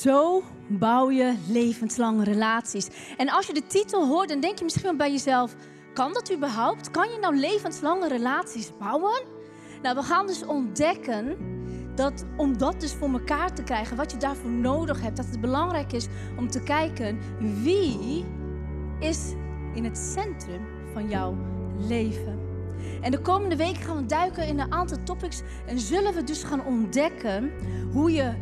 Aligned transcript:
Zo 0.00 0.42
bouw 0.68 1.10
je 1.10 1.34
levenslange 1.48 2.24
relaties. 2.24 2.88
En 3.16 3.28
als 3.28 3.46
je 3.46 3.52
de 3.52 3.66
titel 3.66 4.06
hoort, 4.06 4.28
dan 4.28 4.40
denk 4.40 4.58
je 4.58 4.64
misschien 4.64 4.84
wel 4.84 4.96
bij 4.96 5.10
jezelf: 5.10 5.54
kan 5.94 6.12
dat 6.12 6.32
überhaupt? 6.32 6.90
Kan 6.90 7.10
je 7.10 7.18
nou 7.18 7.36
levenslange 7.36 8.08
relaties 8.08 8.72
bouwen? 8.78 9.22
Nou, 9.82 9.96
we 9.96 10.02
gaan 10.02 10.26
dus 10.26 10.44
ontdekken 10.44 11.36
dat 11.94 12.24
om 12.36 12.58
dat 12.58 12.80
dus 12.80 12.94
voor 12.94 13.08
elkaar 13.08 13.54
te 13.54 13.62
krijgen, 13.62 13.96
wat 13.96 14.10
je 14.10 14.16
daarvoor 14.16 14.50
nodig 14.50 15.02
hebt, 15.02 15.16
dat 15.16 15.26
het 15.26 15.40
belangrijk 15.40 15.92
is 15.92 16.06
om 16.36 16.50
te 16.50 16.62
kijken 16.62 17.18
wie 17.62 18.24
is 19.00 19.32
in 19.74 19.84
het 19.84 19.98
centrum 19.98 20.66
van 20.92 21.08
jouw 21.08 21.36
leven. 21.78 22.38
En 23.00 23.10
de 23.10 23.20
komende 23.20 23.56
weken 23.56 23.82
gaan 23.82 23.96
we 23.96 24.06
duiken 24.06 24.46
in 24.46 24.58
een 24.58 24.72
aantal 24.72 24.98
topics 25.04 25.42
en 25.66 25.78
zullen 25.78 26.14
we 26.14 26.24
dus 26.24 26.42
gaan 26.42 26.64
ontdekken 26.64 27.52
hoe 27.92 28.12
je 28.12 28.34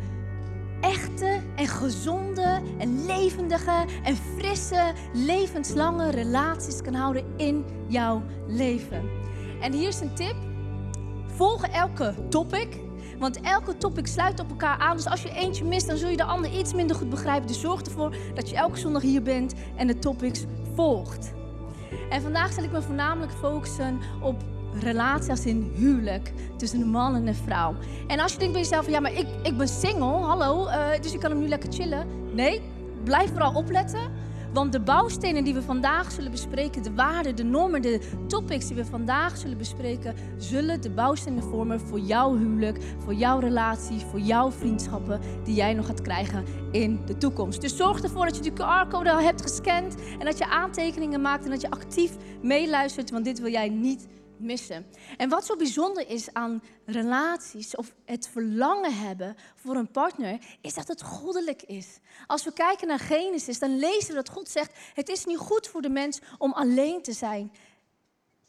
echte 0.85 1.41
en 1.55 1.67
gezonde 1.67 2.61
en 2.77 3.05
levendige 3.05 3.85
en 4.03 4.15
frisse, 4.15 4.93
levenslange 5.13 6.11
relaties 6.11 6.81
kan 6.81 6.93
houden 6.93 7.23
in 7.37 7.65
jouw 7.87 8.21
leven. 8.47 9.09
En 9.61 9.73
hier 9.73 9.87
is 9.87 9.99
een 9.99 10.15
tip. 10.15 10.35
Volg 11.27 11.65
elke 11.67 12.15
topic. 12.29 12.79
Want 13.19 13.41
elke 13.41 13.77
topic 13.77 14.07
sluit 14.07 14.39
op 14.39 14.49
elkaar 14.49 14.77
aan. 14.77 14.95
Dus 14.95 15.07
als 15.07 15.21
je 15.21 15.29
eentje 15.29 15.65
mist, 15.65 15.87
dan 15.87 15.97
zul 15.97 16.09
je 16.09 16.17
de 16.17 16.23
ander 16.23 16.51
iets 16.51 16.73
minder 16.73 16.95
goed 16.95 17.09
begrijpen. 17.09 17.47
Dus 17.47 17.59
zorg 17.59 17.81
ervoor 17.81 18.15
dat 18.33 18.49
je 18.49 18.55
elke 18.55 18.77
zondag 18.77 19.01
hier 19.01 19.21
bent 19.21 19.53
en 19.75 19.87
de 19.87 19.99
topics 19.99 20.45
volgt. 20.75 21.33
En 22.09 22.21
vandaag 22.21 22.53
zal 22.53 22.63
ik 22.63 22.71
me 22.71 22.81
voornamelijk 22.81 23.31
focussen 23.31 23.99
op 24.21 24.43
relatie 24.79 25.29
als 25.29 25.45
in 25.45 25.71
huwelijk 25.75 26.31
tussen 26.57 26.81
een 26.81 26.89
man 26.89 27.15
en 27.15 27.27
een 27.27 27.35
vrouw. 27.35 27.75
En 28.07 28.19
als 28.19 28.31
je 28.31 28.37
denkt 28.37 28.53
bij 28.53 28.61
jezelf, 28.61 28.89
ja, 28.89 28.99
maar 28.99 29.13
ik, 29.13 29.27
ik 29.43 29.57
ben 29.57 29.67
single, 29.67 30.05
hallo, 30.05 30.67
uh, 30.67 30.87
dus 31.01 31.13
ik 31.13 31.19
kan 31.19 31.31
hem 31.31 31.39
nu 31.39 31.47
lekker 31.47 31.73
chillen. 31.73 32.07
Nee, 32.33 32.61
blijf 33.03 33.29
vooral 33.29 33.53
opletten. 33.53 34.23
Want 34.55 34.71
de 34.71 34.79
bouwstenen 34.79 35.43
die 35.43 35.53
we 35.53 35.61
vandaag 35.61 36.11
zullen 36.11 36.31
bespreken, 36.31 36.83
de 36.83 36.93
waarden, 36.93 37.35
de 37.35 37.43
normen, 37.43 37.81
de 37.81 37.99
topics 38.27 38.67
die 38.67 38.75
we 38.75 38.85
vandaag 38.85 39.37
zullen 39.37 39.57
bespreken, 39.57 40.15
zullen 40.37 40.81
de 40.81 40.89
bouwstenen 40.89 41.43
vormen 41.43 41.79
voor 41.79 41.99
jouw 41.99 42.37
huwelijk, 42.37 42.79
voor 42.97 43.13
jouw 43.13 43.39
relatie, 43.39 43.99
voor 43.99 44.19
jouw 44.19 44.51
vriendschappen 44.51 45.19
die 45.43 45.55
jij 45.55 45.73
nog 45.73 45.85
gaat 45.85 46.01
krijgen 46.01 46.43
in 46.71 46.99
de 47.05 47.17
toekomst. 47.17 47.61
Dus 47.61 47.77
zorg 47.77 48.01
ervoor 48.03 48.25
dat 48.25 48.35
je 48.35 48.41
de 48.41 48.51
QR-code 48.51 49.11
al 49.11 49.19
hebt 49.19 49.41
gescand 49.41 49.95
en 50.19 50.25
dat 50.25 50.37
je 50.37 50.47
aantekeningen 50.47 51.21
maakt 51.21 51.43
en 51.43 51.49
dat 51.49 51.61
je 51.61 51.69
actief 51.69 52.11
meeluistert, 52.41 53.11
want 53.11 53.25
dit 53.25 53.39
wil 53.39 53.51
jij 53.51 53.69
niet 53.69 54.07
missen. 54.39 54.85
En 55.17 55.29
wat 55.29 55.45
zo 55.45 55.55
bijzonder 55.55 56.09
is 56.09 56.33
aan 56.33 56.63
relaties 56.85 57.75
of 57.75 57.93
het 58.05 58.27
verlangen 58.27 58.97
hebben 58.97 59.35
voor 59.55 59.75
een 59.75 59.91
partner, 59.91 60.39
is 60.61 60.73
dat 60.73 60.87
het 60.87 61.01
goddelijk 61.01 61.63
is. 61.63 61.99
Als 62.27 62.43
we 62.43 62.53
kijken 62.53 62.87
naar 62.87 62.99
Genesis, 62.99 63.59
dan 63.59 63.77
lezen 63.77 64.07
we 64.07 64.13
dat 64.13 64.29
God 64.29 64.49
zegt: 64.49 64.71
Het 64.93 65.09
is 65.09 65.25
niet 65.25 65.37
goed 65.37 65.67
voor 65.67 65.81
de 65.81 65.89
mens 65.89 66.19
om 66.37 66.51
alleen 66.51 67.01
te 67.01 67.13
zijn. 67.13 67.51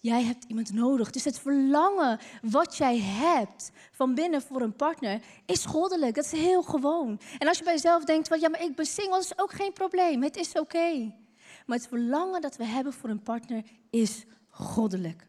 Jij 0.01 0.23
hebt 0.23 0.45
iemand 0.45 0.73
nodig. 0.73 1.11
Dus 1.11 1.25
het 1.25 1.39
verlangen 1.39 2.19
wat 2.43 2.77
jij 2.77 2.99
hebt 2.99 3.71
van 3.93 4.15
binnen 4.15 4.43
voor 4.43 4.61
een 4.61 4.77
partner 4.77 5.23
is 5.47 5.65
goddelijk. 5.65 6.15
Dat 6.15 6.25
is 6.25 6.33
heel 6.33 6.63
gewoon. 6.63 7.21
En 7.39 7.49
als 7.49 7.59
je 7.59 7.65
bij 7.65 7.73
jezelf 7.73 8.05
denkt: 8.05 8.41
Ja, 8.41 8.49
maar 8.49 8.63
ik 8.63 8.77
ben 8.77 8.87
single, 8.87 9.13
dat 9.13 9.25
is 9.25 9.39
ook 9.39 9.53
geen 9.53 9.73
probleem. 9.73 10.23
Het 10.23 10.37
is 10.37 10.53
oké. 10.53 11.15
Maar 11.67 11.77
het 11.77 11.89
verlangen 11.89 12.41
dat 12.41 12.57
we 12.57 12.65
hebben 12.65 12.93
voor 12.93 13.11
een 13.11 13.23
partner 13.23 13.63
is 13.91 14.25
goddelijk. 14.49 15.27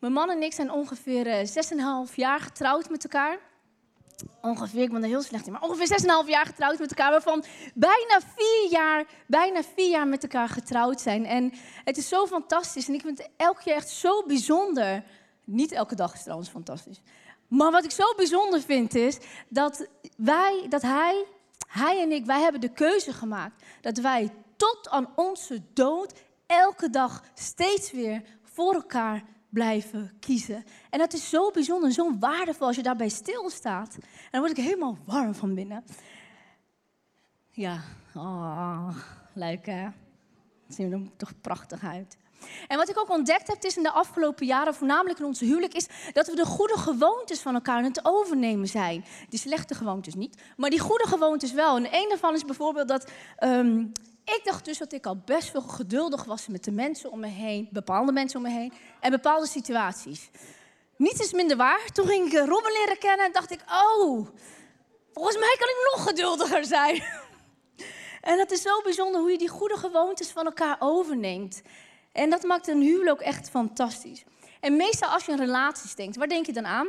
Mijn 0.00 0.12
man 0.12 0.30
en 0.30 0.42
ik 0.42 0.52
zijn 0.52 0.72
ongeveer 0.72 1.46
6,5 1.46 1.76
eh, 1.76 2.02
jaar 2.14 2.40
getrouwd 2.40 2.90
met 2.90 3.04
elkaar. 3.04 3.38
Ongeveer, 4.40 4.82
ik 4.82 4.92
ben 4.92 5.02
er 5.02 5.08
heel 5.08 5.22
slecht 5.22 5.46
in, 5.46 5.52
maar 5.52 5.62
ongeveer 5.62 6.22
6,5 6.24 6.28
jaar 6.28 6.46
getrouwd 6.46 6.78
met 6.78 6.90
elkaar. 6.90 7.10
Waarvan 7.10 7.44
bijna 7.74 8.20
vier 8.36 8.70
jaar, 8.70 9.04
bijna 9.26 9.62
vier 9.62 9.90
jaar 9.90 10.08
met 10.08 10.22
elkaar 10.22 10.48
getrouwd 10.48 11.00
zijn. 11.00 11.26
En 11.26 11.52
het 11.84 11.96
is 11.96 12.08
zo 12.08 12.26
fantastisch. 12.26 12.88
En 12.88 12.94
ik 12.94 13.00
vind 13.00 13.18
het 13.18 13.30
elke 13.36 13.62
keer 13.62 13.74
echt 13.74 13.88
zo 13.88 14.22
bijzonder. 14.26 15.04
Niet 15.44 15.72
elke 15.72 15.94
dag 15.94 16.14
is 16.14 16.22
trouwens 16.22 16.50
fantastisch. 16.50 17.00
Maar 17.48 17.70
wat 17.70 17.84
ik 17.84 17.90
zo 17.90 18.14
bijzonder 18.16 18.60
vind 18.60 18.94
is 18.94 19.18
dat 19.48 19.86
wij, 20.16 20.66
dat 20.68 20.82
hij, 20.82 21.24
hij 21.68 22.00
en 22.00 22.12
ik, 22.12 22.24
wij 22.24 22.40
hebben 22.40 22.60
de 22.60 22.72
keuze 22.72 23.12
gemaakt. 23.12 23.62
Dat 23.80 23.98
wij 23.98 24.30
tot 24.56 24.88
aan 24.88 25.12
onze 25.14 25.62
dood 25.72 26.12
elke 26.46 26.90
dag 26.90 27.22
steeds 27.34 27.90
weer 27.90 28.22
voor 28.42 28.74
elkaar 28.74 29.22
blijven 29.50 30.12
kiezen. 30.20 30.64
En 30.90 30.98
dat 30.98 31.12
is 31.12 31.28
zo 31.28 31.50
bijzonder, 31.50 31.92
zo 31.92 32.18
waardevol 32.18 32.66
als 32.66 32.76
je 32.76 32.82
daarbij 32.82 33.08
stilstaat. 33.08 33.94
En 33.94 34.28
dan 34.30 34.40
word 34.40 34.58
ik 34.58 34.64
helemaal 34.64 34.98
warm 35.04 35.34
van 35.34 35.54
binnen. 35.54 35.84
Ja, 37.50 37.80
oh, 38.14 38.96
leuk 39.34 39.66
hè? 39.66 39.82
Het 40.66 40.74
ziet 40.74 40.92
er 40.92 41.00
toch 41.16 41.32
prachtig 41.40 41.84
uit. 41.84 42.16
En 42.68 42.76
wat 42.76 42.88
ik 42.88 42.98
ook 42.98 43.10
ontdekt 43.10 43.46
heb 43.46 43.64
is 43.64 43.76
in 43.76 43.82
de 43.82 43.90
afgelopen 43.90 44.46
jaren, 44.46 44.74
voornamelijk 44.74 45.18
in 45.18 45.24
onze 45.24 45.44
huwelijk, 45.44 45.74
is 45.74 45.86
dat 46.12 46.26
we 46.26 46.36
de 46.36 46.44
goede 46.44 46.78
gewoontes 46.78 47.40
van 47.40 47.54
elkaar 47.54 47.76
aan 47.76 47.84
het 47.84 48.00
overnemen 48.02 48.68
zijn. 48.68 49.04
Die 49.28 49.38
slechte 49.38 49.74
gewoontes 49.74 50.14
niet, 50.14 50.42
maar 50.56 50.70
die 50.70 50.78
goede 50.78 51.06
gewoontes 51.06 51.52
wel. 51.52 51.76
En 51.76 51.94
een 51.94 52.08
daarvan 52.08 52.34
is 52.34 52.44
bijvoorbeeld 52.44 52.88
dat 52.88 53.10
ehm, 53.36 53.84
ik 54.36 54.40
dacht 54.44 54.64
dus 54.64 54.78
dat 54.78 54.92
ik 54.92 55.06
al 55.06 55.22
best 55.24 55.52
wel 55.52 55.62
geduldig 55.62 56.24
was 56.24 56.46
met 56.46 56.64
de 56.64 56.70
mensen 56.70 57.10
om 57.10 57.20
me 57.20 57.26
heen, 57.26 57.68
bepaalde 57.70 58.12
mensen 58.12 58.36
om 58.36 58.44
me 58.44 58.50
heen 58.52 58.72
en 59.00 59.10
bepaalde 59.10 59.46
situaties. 59.46 60.30
Niets 60.96 61.20
is 61.20 61.32
minder 61.32 61.56
waar. 61.56 61.84
Toen 61.92 62.06
ging 62.06 62.32
ik 62.32 62.38
Robin 62.38 62.72
leren 62.72 62.98
kennen 62.98 63.26
en 63.26 63.32
dacht 63.32 63.50
ik, 63.50 63.60
oh, 63.60 64.26
volgens 65.12 65.38
mij 65.38 65.56
kan 65.58 65.68
ik 65.68 65.90
nog 65.92 66.04
geduldiger 66.06 66.64
zijn. 66.64 67.02
En 68.20 68.36
dat 68.36 68.50
is 68.50 68.62
zo 68.62 68.80
bijzonder 68.82 69.20
hoe 69.20 69.30
je 69.30 69.38
die 69.38 69.48
goede 69.48 69.76
gewoontes 69.76 70.30
van 70.30 70.44
elkaar 70.44 70.76
overneemt. 70.78 71.62
En 72.12 72.30
dat 72.30 72.42
maakt 72.42 72.68
een 72.68 72.80
huwelijk 72.80 73.20
echt 73.20 73.50
fantastisch. 73.50 74.24
En 74.60 74.76
meestal 74.76 75.08
als 75.08 75.24
je 75.24 75.32
aan 75.32 75.38
relaties 75.38 75.94
denkt, 75.94 76.16
waar 76.16 76.28
denk 76.28 76.46
je 76.46 76.52
dan 76.52 76.66
aan? 76.66 76.88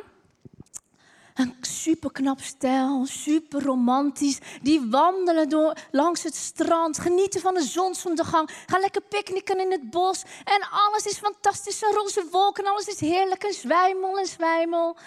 Een 1.34 1.56
superknap 1.62 2.42
stijl, 2.42 3.06
super 3.06 3.64
romantisch. 3.64 4.40
Die 4.62 4.90
wandelen 4.90 5.50
door, 5.50 5.78
langs 5.92 6.24
het 6.24 6.36
strand, 6.36 7.00
genieten 7.00 7.42
van 7.42 7.53
de 7.53 7.64
zonsondergang. 7.64 8.50
Gaan 8.66 8.80
lekker 8.80 9.02
picknicken 9.02 9.59
in 9.59 9.72
het 9.72 9.90
bos. 9.90 10.24
En 10.44 10.68
alles 10.70 11.06
is 11.06 11.18
fantastisch, 11.18 11.81
een 11.81 11.94
roze 11.94 12.28
wolken. 12.31 12.66
Alles 12.66 12.88
is 12.88 13.00
heerlijk, 13.00 13.44
een 13.44 13.53
zwijmel, 13.53 14.20
een 14.20 14.25
zwijmel. 14.25 14.97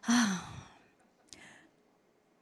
Ah. 0.00 0.52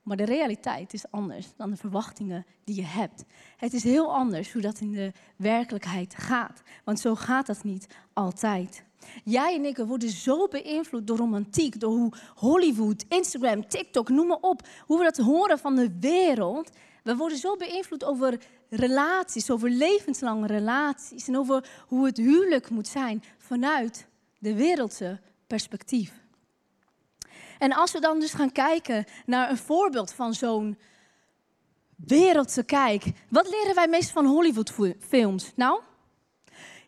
Maar 0.02 0.16
de 0.16 0.24
realiteit 0.24 0.92
is 0.92 1.10
anders 1.10 1.46
dan 1.56 1.70
de 1.70 1.76
verwachtingen 1.76 2.46
die 2.64 2.76
je 2.76 2.84
hebt. 2.84 3.24
Het 3.56 3.72
is 3.72 3.82
heel 3.82 4.14
anders 4.14 4.52
hoe 4.52 4.62
dat 4.62 4.80
in 4.80 4.92
de 4.92 5.12
werkelijkheid 5.36 6.14
gaat. 6.18 6.62
Want 6.84 7.00
zo 7.00 7.14
gaat 7.14 7.46
dat 7.46 7.64
niet 7.64 7.86
altijd. 8.12 8.84
Jij 9.24 9.54
en 9.54 9.64
ik 9.64 9.76
worden 9.76 10.08
zo 10.08 10.48
beïnvloed 10.48 11.06
door 11.06 11.16
romantiek, 11.16 11.80
door 11.80 11.90
hoe 11.90 12.12
Hollywood, 12.34 13.04
Instagram, 13.08 13.68
TikTok, 13.68 14.08
noem 14.08 14.26
maar 14.26 14.40
op, 14.40 14.68
hoe 14.86 14.98
we 14.98 15.04
dat 15.04 15.16
horen 15.16 15.58
van 15.58 15.76
de 15.76 15.96
wereld. 16.00 16.70
We 17.02 17.16
worden 17.16 17.38
zo 17.38 17.56
beïnvloed 17.56 18.04
over 18.04 18.40
relaties, 18.70 19.50
over 19.50 19.70
levenslange 19.70 20.46
relaties 20.46 21.28
en 21.28 21.36
over 21.36 21.70
hoe 21.86 22.06
het 22.06 22.16
huwelijk 22.16 22.70
moet 22.70 22.88
zijn 22.88 23.22
vanuit 23.38 24.06
de 24.38 24.54
wereldse 24.54 25.20
perspectief. 25.46 26.20
En 27.58 27.72
als 27.72 27.92
we 27.92 28.00
dan 28.00 28.20
dus 28.20 28.32
gaan 28.32 28.52
kijken 28.52 29.04
naar 29.26 29.50
een 29.50 29.56
voorbeeld 29.56 30.12
van 30.12 30.34
zo'n 30.34 30.78
wereldse 31.96 32.62
kijk, 32.62 33.04
wat 33.28 33.48
leren 33.48 33.74
wij 33.74 33.88
meestal 33.88 34.22
van 34.22 34.32
Hollywoodfilms? 34.32 35.52
Nou, 35.56 35.80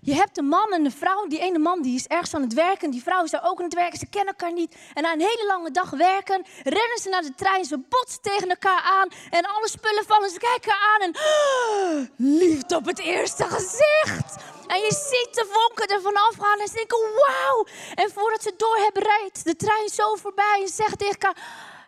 je 0.04 0.14
hebt 0.14 0.38
een 0.38 0.48
man 0.48 0.72
en 0.72 0.84
een 0.84 0.92
vrouw. 0.92 1.26
Die 1.26 1.40
ene 1.40 1.58
man 1.58 1.82
die 1.82 1.94
is 1.94 2.06
ergens 2.06 2.34
aan 2.34 2.42
het 2.42 2.54
werken. 2.54 2.90
Die 2.90 3.02
vrouw 3.02 3.24
is 3.24 3.30
daar 3.30 3.48
ook 3.48 3.58
aan 3.58 3.64
het 3.64 3.74
werken. 3.74 3.98
Ze 3.98 4.06
kennen 4.06 4.34
elkaar 4.36 4.52
niet. 4.52 4.76
En 4.94 5.02
na 5.02 5.12
een 5.12 5.20
hele 5.20 5.44
lange 5.46 5.70
dag 5.70 5.90
werken, 5.90 6.44
rennen 6.62 6.98
ze 7.02 7.08
naar 7.08 7.22
de 7.22 7.34
trein. 7.34 7.64
Ze 7.64 7.78
botsen 7.88 8.22
tegen 8.22 8.48
elkaar 8.48 8.80
aan. 8.80 9.08
En 9.30 9.44
alle 9.44 9.68
spullen 9.68 10.04
vallen. 10.04 10.30
Ze 10.30 10.38
kijken 10.38 10.72
aan. 10.72 11.00
En 11.00 11.16
oh, 11.16 12.06
liefde 12.16 12.76
op 12.76 12.84
het 12.84 12.98
eerste 12.98 13.44
gezicht. 13.44 14.42
En 14.66 14.78
je 14.80 14.92
ziet 14.92 15.34
de 15.34 15.46
vonken 15.52 15.96
ervan 15.96 16.16
afgaan. 16.16 16.58
En 16.60 16.68
ze 16.68 16.74
denken, 16.74 16.98
wauw. 16.98 17.66
En 17.94 18.10
voordat 18.10 18.42
ze 18.42 18.54
door 18.56 18.76
hebben, 18.76 19.02
rijdt 19.02 19.44
de 19.44 19.56
trein 19.56 19.88
zo 19.88 20.14
voorbij. 20.14 20.58
En 20.60 20.68
ze 20.68 20.74
zeggen 20.74 20.98
tegen 20.98 21.18
elkaar 21.18 21.42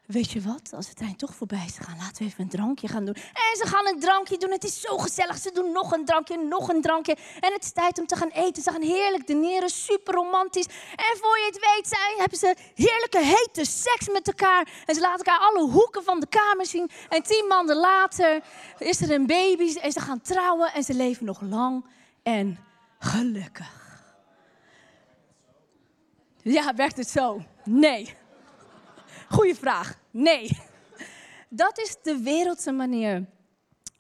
weet 0.07 0.31
je 0.31 0.41
wat, 0.41 0.73
als 0.73 0.87
de 0.87 0.95
trein 0.95 1.17
toch 1.17 1.35
voorbij 1.35 1.65
is 1.67 1.77
gegaan, 1.77 1.97
laten 1.97 2.23
we 2.23 2.25
even 2.25 2.43
een 2.43 2.49
drankje 2.49 2.89
gaan 2.89 3.05
doen. 3.05 3.15
En 3.15 3.57
ze 3.57 3.67
gaan 3.67 3.87
een 3.87 4.01
drankje 4.01 4.39
doen, 4.39 4.51
het 4.51 4.65
is 4.65 4.81
zo 4.81 4.99
gezellig. 4.99 5.39
Ze 5.39 5.51
doen 5.53 5.73
nog 5.73 5.93
een 5.93 6.05
drankje, 6.05 6.37
nog 6.37 6.69
een 6.69 6.83
drankje. 6.83 7.17
En 7.41 7.53
het 7.53 7.65
is 7.65 7.73
tijd 7.73 7.99
om 7.99 8.07
te 8.07 8.17
gaan 8.17 8.29
eten. 8.29 8.63
Ze 8.63 8.71
gaan 8.71 8.83
heerlijk 8.83 9.27
dineren, 9.27 9.71
super 9.71 10.15
romantisch. 10.15 10.67
En 10.97 11.19
voor 11.21 11.39
je 11.39 11.45
het 11.47 11.75
weet 11.75 11.89
zijn, 11.89 12.19
hebben 12.19 12.39
ze 12.39 12.57
heerlijke 12.75 13.21
hete 13.21 13.65
seks 13.65 14.09
met 14.09 14.27
elkaar. 14.27 14.69
En 14.87 14.95
ze 14.95 15.01
laten 15.01 15.25
elkaar 15.25 15.49
alle 15.49 15.71
hoeken 15.71 16.03
van 16.03 16.21
de 16.21 16.27
kamer 16.27 16.67
zien. 16.67 16.91
En 17.09 17.23
tien 17.23 17.47
maanden 17.49 17.77
later 17.77 18.43
is 18.79 19.01
er 19.01 19.11
een 19.11 19.27
baby 19.27 19.77
en 19.79 19.93
ze 19.93 20.01
gaan 20.01 20.21
trouwen 20.21 20.73
en 20.73 20.83
ze 20.83 20.95
leven 20.95 21.27
nog 21.27 21.41
lang 21.41 21.85
en 22.23 22.59
gelukkig. 22.99 23.85
Ja, 26.43 26.75
werkt 26.75 26.97
het 26.97 27.09
zo? 27.09 27.43
Nee. 27.65 28.15
Goeie 29.29 29.55
vraag. 29.55 29.99
Nee. 30.11 30.59
Dat 31.49 31.79
is 31.79 31.97
de 32.03 32.19
wereldse 32.19 32.73
manier 32.73 33.27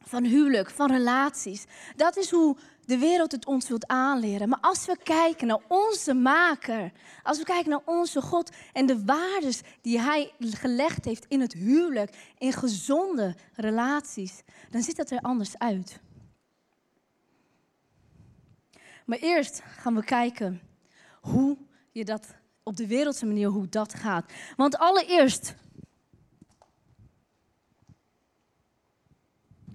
van 0.03 0.25
huwelijk, 0.25 0.71
van 0.71 0.91
relaties. 0.91 1.65
Dat 1.97 2.17
is 2.17 2.31
hoe 2.31 2.57
de 2.85 2.99
wereld 2.99 3.33
het 3.33 3.47
ons 3.47 3.69
wilt 3.69 3.87
aanleren. 3.87 4.49
Maar 4.49 4.61
als 4.61 4.87
we 4.87 4.99
kijken 5.03 5.47
naar 5.47 5.61
onze 5.69 6.15
maker, 6.15 6.93
als 7.23 7.39
we 7.39 7.45
kijken 7.45 7.71
naar 7.71 7.83
onze 7.85 8.21
God 8.21 8.51
en 8.73 8.87
de 8.87 9.05
waardes 9.05 9.61
die 9.81 10.01
hij 10.01 10.33
gelegd 10.39 11.05
heeft 11.05 11.25
in 11.29 11.41
het 11.41 11.53
huwelijk, 11.53 12.33
in 12.39 12.53
gezonde 12.53 13.35
relaties, 13.55 14.43
dan 14.71 14.83
ziet 14.83 14.97
dat 14.97 15.11
er 15.11 15.21
anders 15.21 15.59
uit. 15.59 16.01
Maar 19.07 19.19
eerst 19.19 19.63
gaan 19.65 19.95
we 19.95 20.05
kijken 20.05 20.61
hoe 21.21 21.57
je 21.93 22.05
dat 22.05 22.35
op 22.67 22.77
de 22.77 22.87
wereldse 22.87 23.27
manier, 23.27 23.49
hoe 23.49 23.69
dat 23.69 23.95
gaat. 23.95 24.33
Want 24.57 24.79
allereerst, 24.79 25.55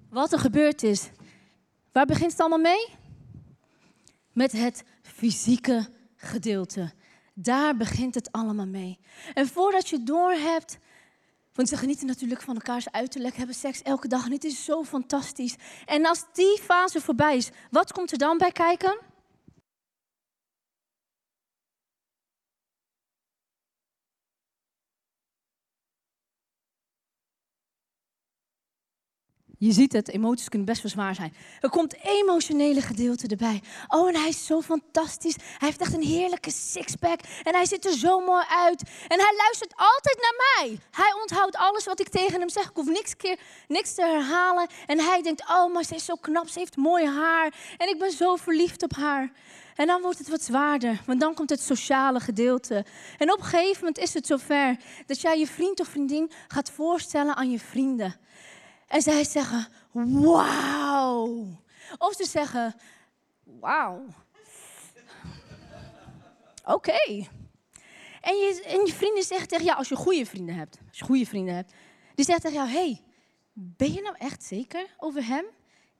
wat 0.09 0.31
er 0.31 0.39
gebeurd 0.39 0.83
is, 0.83 1.09
waar 1.91 2.05
begint 2.05 2.31
het 2.31 2.39
allemaal 2.39 2.59
mee? 2.59 2.99
met 4.33 4.51
het 4.51 4.83
fysieke 5.01 5.87
gedeelte. 6.15 6.91
Daar 7.33 7.77
begint 7.77 8.15
het 8.15 8.31
allemaal 8.31 8.67
mee. 8.67 8.99
En 9.33 9.47
voordat 9.47 9.89
je 9.89 10.03
door 10.03 10.31
hebt, 10.31 10.77
want 11.53 11.69
ze 11.69 11.77
genieten 11.77 12.07
natuurlijk 12.07 12.41
van 12.41 12.55
elkaars 12.55 12.91
uiterlijk, 12.91 13.35
hebben 13.35 13.55
seks 13.55 13.81
elke 13.81 14.07
dag 14.07 14.25
en 14.25 14.31
het 14.31 14.43
is 14.43 14.65
zo 14.65 14.83
fantastisch. 14.83 15.55
En 15.85 16.05
als 16.05 16.25
die 16.33 16.59
fase 16.61 17.01
voorbij 17.01 17.37
is, 17.37 17.49
wat 17.69 17.91
komt 17.91 18.11
er 18.11 18.17
dan 18.17 18.37
bij 18.37 18.51
kijken? 18.51 18.99
Je 29.63 29.71
ziet 29.71 29.93
het, 29.93 30.09
emoties 30.09 30.49
kunnen 30.49 30.67
best 30.67 30.81
wel 30.81 30.91
zwaar 30.91 31.15
zijn. 31.15 31.33
Er 31.59 31.69
komt 31.69 31.95
emotionele 32.03 32.81
gedeelte 32.81 33.27
erbij. 33.27 33.61
Oh, 33.87 34.07
en 34.07 34.15
hij 34.15 34.29
is 34.29 34.45
zo 34.45 34.61
fantastisch. 34.61 35.35
Hij 35.35 35.67
heeft 35.67 35.81
echt 35.81 35.93
een 35.93 36.03
heerlijke 36.03 36.51
sixpack. 36.51 37.19
En 37.43 37.53
hij 37.53 37.65
ziet 37.65 37.85
er 37.85 37.93
zo 37.93 38.19
mooi 38.19 38.43
uit. 38.49 38.81
En 39.07 39.19
hij 39.19 39.33
luistert 39.37 39.73
altijd 39.75 40.17
naar 40.21 40.35
mij. 40.55 40.79
Hij 40.91 41.13
onthoudt 41.21 41.55
alles 41.55 41.85
wat 41.85 41.99
ik 41.99 42.09
tegen 42.09 42.39
hem 42.39 42.49
zeg. 42.49 42.69
Ik 42.69 42.75
hoef 42.75 42.87
niks, 42.87 43.15
keer, 43.15 43.39
niks 43.67 43.93
te 43.93 44.01
herhalen. 44.01 44.67
En 44.85 44.99
hij 44.99 45.21
denkt, 45.21 45.41
oh, 45.49 45.73
maar 45.73 45.83
ze 45.83 45.95
is 45.95 46.05
zo 46.05 46.15
knap. 46.15 46.47
Ze 46.47 46.59
heeft 46.59 46.75
mooi 46.75 47.05
haar. 47.05 47.53
En 47.77 47.89
ik 47.89 47.99
ben 47.99 48.11
zo 48.11 48.35
verliefd 48.35 48.83
op 48.83 48.95
haar. 48.95 49.31
En 49.75 49.87
dan 49.87 50.01
wordt 50.01 50.17
het 50.17 50.29
wat 50.29 50.41
zwaarder, 50.41 51.01
want 51.05 51.19
dan 51.19 51.33
komt 51.33 51.49
het 51.49 51.61
sociale 51.61 52.19
gedeelte. 52.19 52.85
En 53.17 53.31
op 53.31 53.37
een 53.37 53.45
gegeven 53.45 53.79
moment 53.79 53.97
is 53.97 54.13
het 54.13 54.25
zover 54.25 54.77
dat 55.05 55.21
jij 55.21 55.39
je 55.39 55.47
vriend 55.47 55.79
of 55.79 55.87
vriendin 55.87 56.31
gaat 56.47 56.71
voorstellen 56.71 57.35
aan 57.35 57.51
je 57.51 57.59
vrienden. 57.59 58.15
En 58.91 59.01
zij 59.01 59.23
zeggen, 59.23 59.67
wauw. 59.91 61.59
Of 61.97 62.13
ze 62.15 62.25
zeggen, 62.25 62.75
wauw. 63.43 64.05
Oké. 66.65 67.27
En, 68.21 68.35
je, 68.37 68.63
en 68.67 68.85
je 68.85 68.93
vrienden 68.93 69.23
zeggen 69.23 69.47
tegen 69.47 69.65
jou, 69.65 69.77
als 69.77 69.89
je 69.89 69.95
goede 69.95 70.25
vrienden 70.25 70.55
hebt, 70.55 70.77
als 70.89 70.97
je 70.97 71.05
goede 71.05 71.25
vrienden 71.25 71.55
hebt, 71.55 71.73
die 72.15 72.25
zeggen 72.25 72.43
tegen 72.43 72.57
jou, 72.57 72.69
hey, 72.69 73.01
ben 73.53 73.93
je 73.93 74.01
nou 74.01 74.15
echt 74.17 74.43
zeker 74.43 74.95
over 74.97 75.25
hem? 75.25 75.45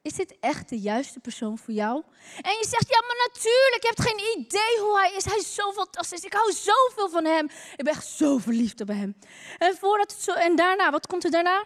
Is 0.01 0.13
dit 0.13 0.35
echt 0.39 0.69
de 0.69 0.79
juiste 0.79 1.19
persoon 1.19 1.57
voor 1.57 1.73
jou? 1.73 2.03
En 2.41 2.51
je 2.51 2.67
zegt, 2.69 2.89
ja, 2.89 3.01
maar 3.07 3.27
natuurlijk, 3.27 3.81
je 3.81 3.93
hebt 3.95 4.09
geen 4.09 4.41
idee 4.41 4.79
hoe 4.79 4.97
hij 4.99 5.13
is. 5.15 5.25
Hij 5.25 5.37
is 5.37 5.55
zo 5.55 5.71
fantastisch. 5.71 6.23
Ik 6.23 6.33
hou 6.33 6.51
zoveel 6.51 7.09
van 7.09 7.25
hem. 7.25 7.45
Ik 7.75 7.83
ben 7.83 7.93
echt 7.93 8.07
zo 8.07 8.37
verliefd 8.37 8.81
op 8.81 8.87
hem. 8.87 9.15
En, 9.57 9.77
voordat 9.77 10.11
het 10.11 10.21
zo, 10.21 10.31
en 10.31 10.55
daarna, 10.55 10.91
wat 10.91 11.07
komt 11.07 11.23
er 11.23 11.31
daarna? 11.31 11.65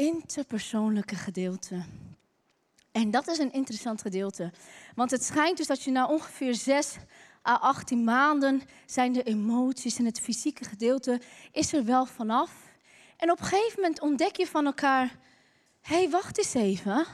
Interpersoonlijke 0.00 1.14
gedeelte. 1.14 1.84
En 2.92 3.10
dat 3.10 3.28
is 3.28 3.38
een 3.38 3.52
interessant 3.52 4.02
gedeelte. 4.02 4.52
Want 4.94 5.10
het 5.10 5.24
schijnt 5.24 5.56
dus 5.56 5.66
dat 5.66 5.82
je 5.82 5.90
na 5.90 6.06
ongeveer 6.06 6.54
6 6.54 6.96
à 7.48 7.54
18 7.54 8.04
maanden 8.04 8.62
zijn 8.86 9.12
de 9.12 9.22
emoties 9.22 9.98
en 9.98 10.04
het 10.04 10.20
fysieke 10.20 10.64
gedeelte 10.64 11.20
is 11.52 11.72
er 11.72 11.84
wel 11.84 12.06
vanaf. 12.06 12.52
En 13.16 13.30
op 13.30 13.38
een 13.38 13.44
gegeven 13.44 13.80
moment 13.80 14.00
ontdek 14.00 14.36
je 14.36 14.46
van 14.46 14.66
elkaar, 14.66 15.18
hé, 15.80 15.96
hey, 15.96 16.10
wacht 16.10 16.38
eens 16.38 16.54
even. 16.54 17.06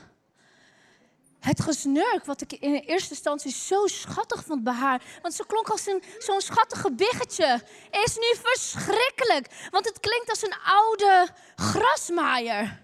Het 1.47 1.63
gesnurk, 1.63 2.25
wat 2.25 2.41
ik 2.41 2.53
in 2.53 2.75
eerste 2.75 3.11
instantie 3.11 3.53
zo 3.53 3.87
schattig 3.87 4.45
vond 4.45 4.65
bij 4.65 4.73
haar. 4.73 5.03
Want 5.23 5.35
ze 5.35 5.47
klonk 5.47 5.69
als 5.69 5.83
zo'n 6.19 6.41
schattige 6.41 6.93
biggetje. 6.93 7.63
Is 7.91 8.17
nu 8.17 8.35
verschrikkelijk. 8.43 9.47
Want 9.71 9.85
het 9.85 10.01
klinkt 10.01 10.31
als 10.31 10.43
een 10.43 10.55
oude 10.65 11.29
grasmaaier. 11.57 12.83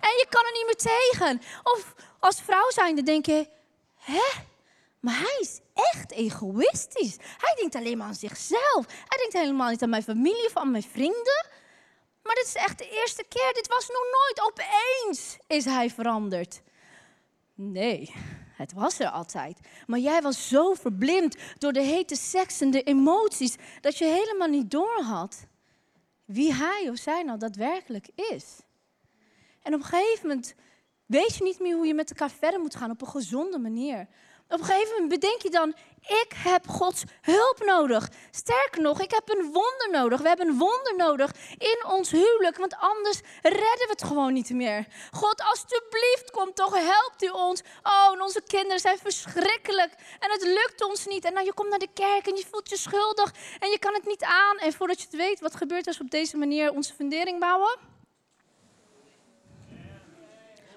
En 0.00 0.10
je 0.20 0.26
kan 0.28 0.44
er 0.44 0.52
niet 0.52 0.64
meer 0.64 0.94
tegen. 0.94 1.40
Of 1.62 1.94
als 2.20 2.40
vrouw 2.40 2.70
zijnde 2.70 3.02
denk 3.02 3.26
je... 3.26 3.48
Hè? 3.96 4.40
Maar 5.00 5.18
hij 5.18 5.38
is 5.40 5.60
echt 5.74 6.12
egoïstisch. 6.12 7.16
Hij 7.18 7.54
denkt 7.56 7.74
alleen 7.74 7.98
maar 7.98 8.06
aan 8.06 8.14
zichzelf. 8.14 8.84
Hij 8.86 9.18
denkt 9.18 9.32
helemaal 9.32 9.70
niet 9.70 9.82
aan 9.82 9.90
mijn 9.90 10.02
familie 10.02 10.46
of 10.46 10.56
aan 10.56 10.70
mijn 10.70 10.88
vrienden. 10.92 11.46
Maar 12.22 12.34
dit 12.34 12.46
is 12.46 12.54
echt 12.54 12.78
de 12.78 12.88
eerste 12.88 13.24
keer. 13.28 13.52
Dit 13.52 13.68
was 13.68 13.88
nog 13.88 14.04
nooit. 14.12 14.52
Opeens 14.52 15.36
is 15.46 15.64
hij 15.64 15.90
veranderd. 15.90 16.60
Nee, 17.54 18.12
het 18.56 18.72
was 18.72 18.98
er 18.98 19.08
altijd. 19.08 19.58
Maar 19.86 19.98
jij 19.98 20.22
was 20.22 20.48
zo 20.48 20.74
verblind 20.74 21.36
door 21.58 21.72
de 21.72 21.82
hete 21.82 22.16
seks 22.16 22.60
en 22.60 22.70
de 22.70 22.82
emoties 22.82 23.56
dat 23.80 23.98
je 23.98 24.04
helemaal 24.04 24.48
niet 24.48 24.70
doorhad 24.70 25.46
wie 26.24 26.52
hij 26.52 26.88
of 26.90 26.96
zij 26.96 27.22
nou 27.22 27.38
daadwerkelijk 27.38 28.08
is. 28.14 28.60
En 29.62 29.74
op 29.74 29.80
een 29.80 29.86
gegeven 29.86 30.28
moment 30.28 30.54
weet 31.06 31.36
je 31.36 31.44
niet 31.44 31.60
meer 31.60 31.76
hoe 31.76 31.86
je 31.86 31.94
met 31.94 32.10
elkaar 32.10 32.30
verder 32.30 32.60
moet 32.60 32.76
gaan 32.76 32.90
op 32.90 33.00
een 33.00 33.08
gezonde 33.08 33.58
manier. 33.58 34.08
Op 34.48 34.58
een 34.60 34.64
gegeven 34.64 34.92
moment 34.92 35.20
bedenk 35.20 35.42
je 35.42 35.50
dan, 35.50 35.74
ik 36.06 36.32
heb 36.36 36.68
Gods 36.68 37.02
hulp 37.20 37.62
nodig. 37.64 38.10
Sterker 38.30 38.82
nog, 38.82 39.00
ik 39.00 39.10
heb 39.10 39.28
een 39.28 39.42
wonder 39.42 39.88
nodig. 39.90 40.20
We 40.20 40.28
hebben 40.28 40.48
een 40.48 40.58
wonder 40.58 40.96
nodig 40.96 41.30
in 41.58 41.84
ons 41.86 42.10
huwelijk, 42.10 42.56
want 42.56 42.76
anders 42.76 43.20
redden 43.42 43.60
we 43.60 43.88
het 43.88 44.04
gewoon 44.04 44.32
niet 44.32 44.50
meer. 44.50 44.86
God, 45.10 45.42
alstublieft, 45.42 46.30
kom 46.30 46.54
toch, 46.54 46.74
helpt 46.74 47.22
u 47.22 47.28
ons. 47.28 47.62
Oh, 47.82 48.12
en 48.12 48.22
onze 48.22 48.42
kinderen 48.46 48.80
zijn 48.80 48.98
verschrikkelijk 48.98 49.92
en 50.18 50.30
het 50.30 50.42
lukt 50.42 50.84
ons 50.84 51.06
niet. 51.06 51.24
En 51.24 51.34
dan 51.34 51.44
je 51.44 51.54
komt 51.54 51.70
naar 51.70 51.78
de 51.78 51.92
kerk 51.94 52.26
en 52.26 52.36
je 52.36 52.46
voelt 52.50 52.68
je 52.68 52.76
schuldig 52.76 53.34
en 53.58 53.70
je 53.70 53.78
kan 53.78 53.94
het 53.94 54.06
niet 54.06 54.22
aan. 54.22 54.58
En 54.58 54.72
voordat 54.72 55.00
je 55.00 55.06
het 55.06 55.16
weet, 55.16 55.40
wat 55.40 55.56
gebeurt 55.56 55.86
als 55.86 55.98
we 55.98 56.04
op 56.04 56.10
deze 56.10 56.36
manier 56.36 56.72
onze 56.72 56.94
fundering 56.94 57.40
bouwen? 57.40 57.78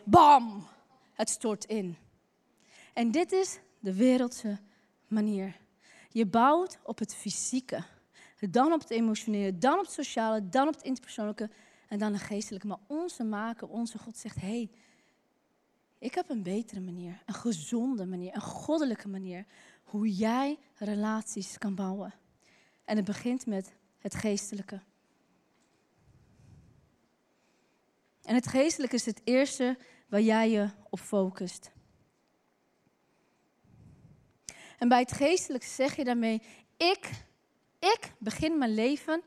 Bam! 0.04 0.68
Het 1.14 1.30
stort 1.30 1.66
in. 1.66 1.98
En 2.94 3.12
dit 3.12 3.32
is 3.32 3.60
de 3.80 3.94
wereldse 3.94 4.60
manier. 5.10 5.58
Je 6.10 6.26
bouwt 6.26 6.80
op 6.84 7.00
het 7.00 7.16
fysieke, 7.16 7.84
dan 8.50 8.74
op 8.74 8.80
het 8.80 8.90
emotionele, 8.90 9.58
dan 9.58 9.78
op 9.78 9.86
het 9.86 9.94
sociale, 9.94 10.50
dan 10.50 10.68
op 10.68 10.74
het 10.74 10.84
interpersoonlijke 10.84 11.50
en 11.88 12.00
dan 12.00 12.14
het 12.14 12.22
geestelijke. 12.22 12.68
Maar 12.68 12.80
onze 12.88 13.24
maker, 13.24 13.68
onze 13.68 13.98
God 13.98 14.18
zegt: 14.18 14.36
hé, 14.36 14.48
hey, 14.48 14.70
ik 16.00 16.16
heb 16.16 16.30
een 16.30 16.44
betere 16.44 16.80
manier, 16.80 17.24
een 17.26 17.34
gezonde 17.34 18.06
manier, 18.06 18.36
een 18.36 18.42
goddelijke 18.42 19.08
manier 19.08 19.46
hoe 19.84 20.16
jij 20.16 20.60
relaties 20.76 21.58
kan 21.58 21.76
bouwen. 21.76 22.14
En 22.86 22.96
het 22.96 23.06
begint 23.06 23.46
met 23.46 23.76
het 23.98 24.16
geestelijke. 24.16 24.82
En 28.22 28.36
het 28.36 28.48
geestelijke 28.48 28.96
is 28.96 29.06
het 29.06 29.22
eerste 29.24 29.78
waar 30.08 30.22
jij 30.22 30.50
je 30.50 30.70
op 30.90 31.00
focust. 31.00 31.72
En 34.78 34.88
bij 34.88 35.00
het 35.00 35.12
geestelijke 35.12 35.68
zeg 35.68 35.96
je 35.96 36.04
daarmee, 36.04 36.42
ik, 36.78 37.10
ik 37.80 38.14
begin 38.18 38.58
mijn 38.58 38.74
leven 38.74 39.22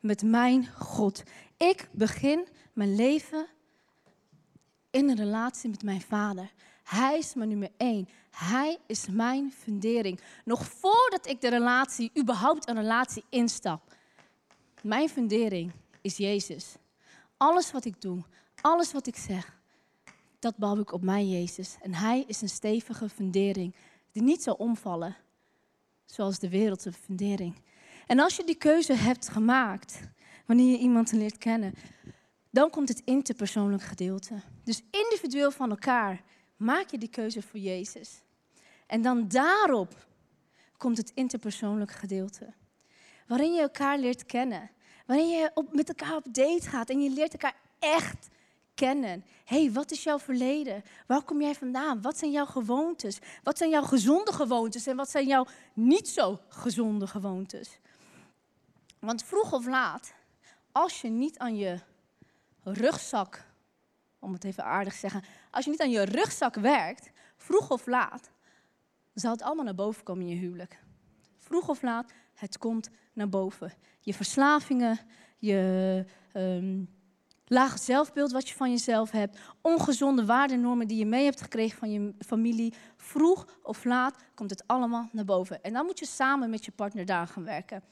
met 0.00 0.22
mijn 0.22 0.68
God. 0.78 1.22
Ik 1.56 1.88
begin 1.92 2.46
mijn 2.72 2.94
leven 2.94 3.46
in 4.90 5.08
een 5.08 5.16
relatie 5.16 5.70
met 5.70 5.82
mijn 5.82 6.00
vader. 6.00 6.52
Hij 6.82 7.18
is 7.18 7.34
mijn 7.34 7.48
nummer 7.48 7.70
één. 7.76 8.08
Hij 8.30 8.78
is 8.86 9.06
mijn 9.08 9.52
fundering. 9.52 10.20
Nog 10.44 10.66
voordat 10.66 11.26
ik 11.26 11.40
de 11.40 11.48
relatie, 11.48 12.10
überhaupt 12.18 12.68
een 12.68 12.76
relatie 12.76 13.24
instap. 13.28 13.96
Mijn 14.82 15.08
fundering 15.08 15.72
is 16.00 16.16
Jezus. 16.16 16.74
Alles 17.36 17.72
wat 17.72 17.84
ik 17.84 18.00
doe, 18.00 18.22
alles 18.60 18.92
wat 18.92 19.06
ik 19.06 19.16
zeg, 19.16 19.60
dat 20.38 20.56
bouw 20.56 20.78
ik 20.78 20.92
op 20.92 21.02
mijn 21.02 21.30
Jezus. 21.30 21.76
En 21.80 21.94
Hij 21.94 22.24
is 22.26 22.40
een 22.40 22.48
stevige 22.48 23.08
fundering 23.08 23.74
die 24.12 24.22
niet 24.22 24.42
zal 24.42 24.54
omvallen, 24.54 25.16
zoals 26.04 26.38
de 26.38 26.48
wereldse 26.48 26.92
fundering. 26.92 27.54
En 28.06 28.18
als 28.18 28.36
je 28.36 28.44
die 28.44 28.54
keuze 28.54 28.94
hebt 28.94 29.28
gemaakt, 29.28 30.00
wanneer 30.46 30.70
je 30.70 30.78
iemand 30.78 31.12
leert 31.12 31.38
kennen, 31.38 31.74
dan 32.50 32.70
komt 32.70 32.88
het 32.88 33.02
interpersoonlijk 33.04 33.82
gedeelte. 33.82 34.34
Dus 34.64 34.82
individueel 34.90 35.50
van 35.50 35.70
elkaar 35.70 36.22
maak 36.56 36.90
je 36.90 36.98
die 36.98 37.08
keuze 37.08 37.42
voor 37.42 37.60
Jezus. 37.60 38.22
En 38.86 39.02
dan 39.02 39.28
daarop 39.28 40.06
komt 40.76 40.96
het 40.96 41.12
interpersoonlijk 41.14 41.90
gedeelte. 41.90 42.52
Waarin 43.26 43.52
je 43.52 43.60
elkaar 43.60 43.98
leert 43.98 44.26
kennen. 44.26 44.70
Waarin 45.06 45.28
je 45.28 45.50
op, 45.54 45.74
met 45.74 45.88
elkaar 45.88 46.16
op 46.16 46.34
date 46.34 46.68
gaat 46.68 46.90
en 46.90 47.00
je 47.02 47.10
leert 47.10 47.32
elkaar 47.32 47.56
echt 47.78 48.28
kennen. 48.74 49.24
hey, 49.44 49.72
wat 49.72 49.90
is 49.90 50.02
jouw 50.02 50.18
verleden? 50.18 50.82
Waar 51.06 51.22
kom 51.22 51.40
jij 51.40 51.54
vandaan? 51.54 52.02
Wat 52.02 52.18
zijn 52.18 52.30
jouw 52.30 52.46
gewoontes? 52.46 53.18
Wat 53.42 53.58
zijn 53.58 53.70
jouw 53.70 53.82
gezonde 53.82 54.32
gewoontes 54.32 54.86
en 54.86 54.96
wat 54.96 55.10
zijn 55.10 55.26
jouw 55.26 55.46
niet 55.74 56.08
zo 56.08 56.40
gezonde 56.48 57.06
gewoontes? 57.06 57.78
Want 58.98 59.24
vroeg 59.24 59.52
of 59.52 59.66
laat, 59.66 60.14
als 60.72 61.00
je 61.00 61.08
niet 61.08 61.38
aan 61.38 61.56
je 61.56 61.78
rugzak, 62.62 63.44
om 64.18 64.32
het 64.32 64.44
even 64.44 64.64
aardig 64.64 64.92
te 64.92 64.98
zeggen, 64.98 65.24
als 65.50 65.64
je 65.64 65.70
niet 65.70 65.80
aan 65.80 65.90
je 65.90 66.04
rugzak 66.04 66.54
werkt, 66.54 67.10
vroeg 67.36 67.70
of 67.70 67.86
laat, 67.86 68.30
zal 69.14 69.32
het 69.32 69.42
allemaal 69.42 69.64
naar 69.64 69.74
boven 69.74 70.02
komen 70.02 70.22
in 70.22 70.28
je 70.28 70.40
huwelijk. 70.40 70.78
Vroeg 71.38 71.68
of 71.68 71.82
laat, 71.82 72.12
het 72.34 72.58
komt 72.58 72.90
naar 73.12 73.28
boven. 73.28 73.72
Je 74.00 74.14
verslavingen, 74.14 74.98
je 75.38 76.04
um, 76.34 76.88
laag 77.52 77.78
zelfbeeld 77.78 78.32
wat 78.32 78.48
je 78.48 78.54
van 78.54 78.70
jezelf 78.70 79.10
hebt, 79.10 79.38
ongezonde 79.60 80.24
waardenormen 80.24 80.88
die 80.88 80.98
je 80.98 81.06
mee 81.06 81.24
hebt 81.24 81.40
gekregen 81.40 81.78
van 81.78 81.90
je 81.90 82.14
familie. 82.18 82.74
Vroeg 82.96 83.46
of 83.62 83.84
laat 83.84 84.16
komt 84.34 84.50
het 84.50 84.66
allemaal 84.66 85.08
naar 85.12 85.24
boven. 85.24 85.62
En 85.62 85.72
dan 85.72 85.84
moet 85.84 85.98
je 85.98 86.06
samen 86.06 86.50
met 86.50 86.64
je 86.64 86.72
partner 86.72 87.06
daar 87.06 87.26
gaan 87.26 87.44
werken. 87.44 87.82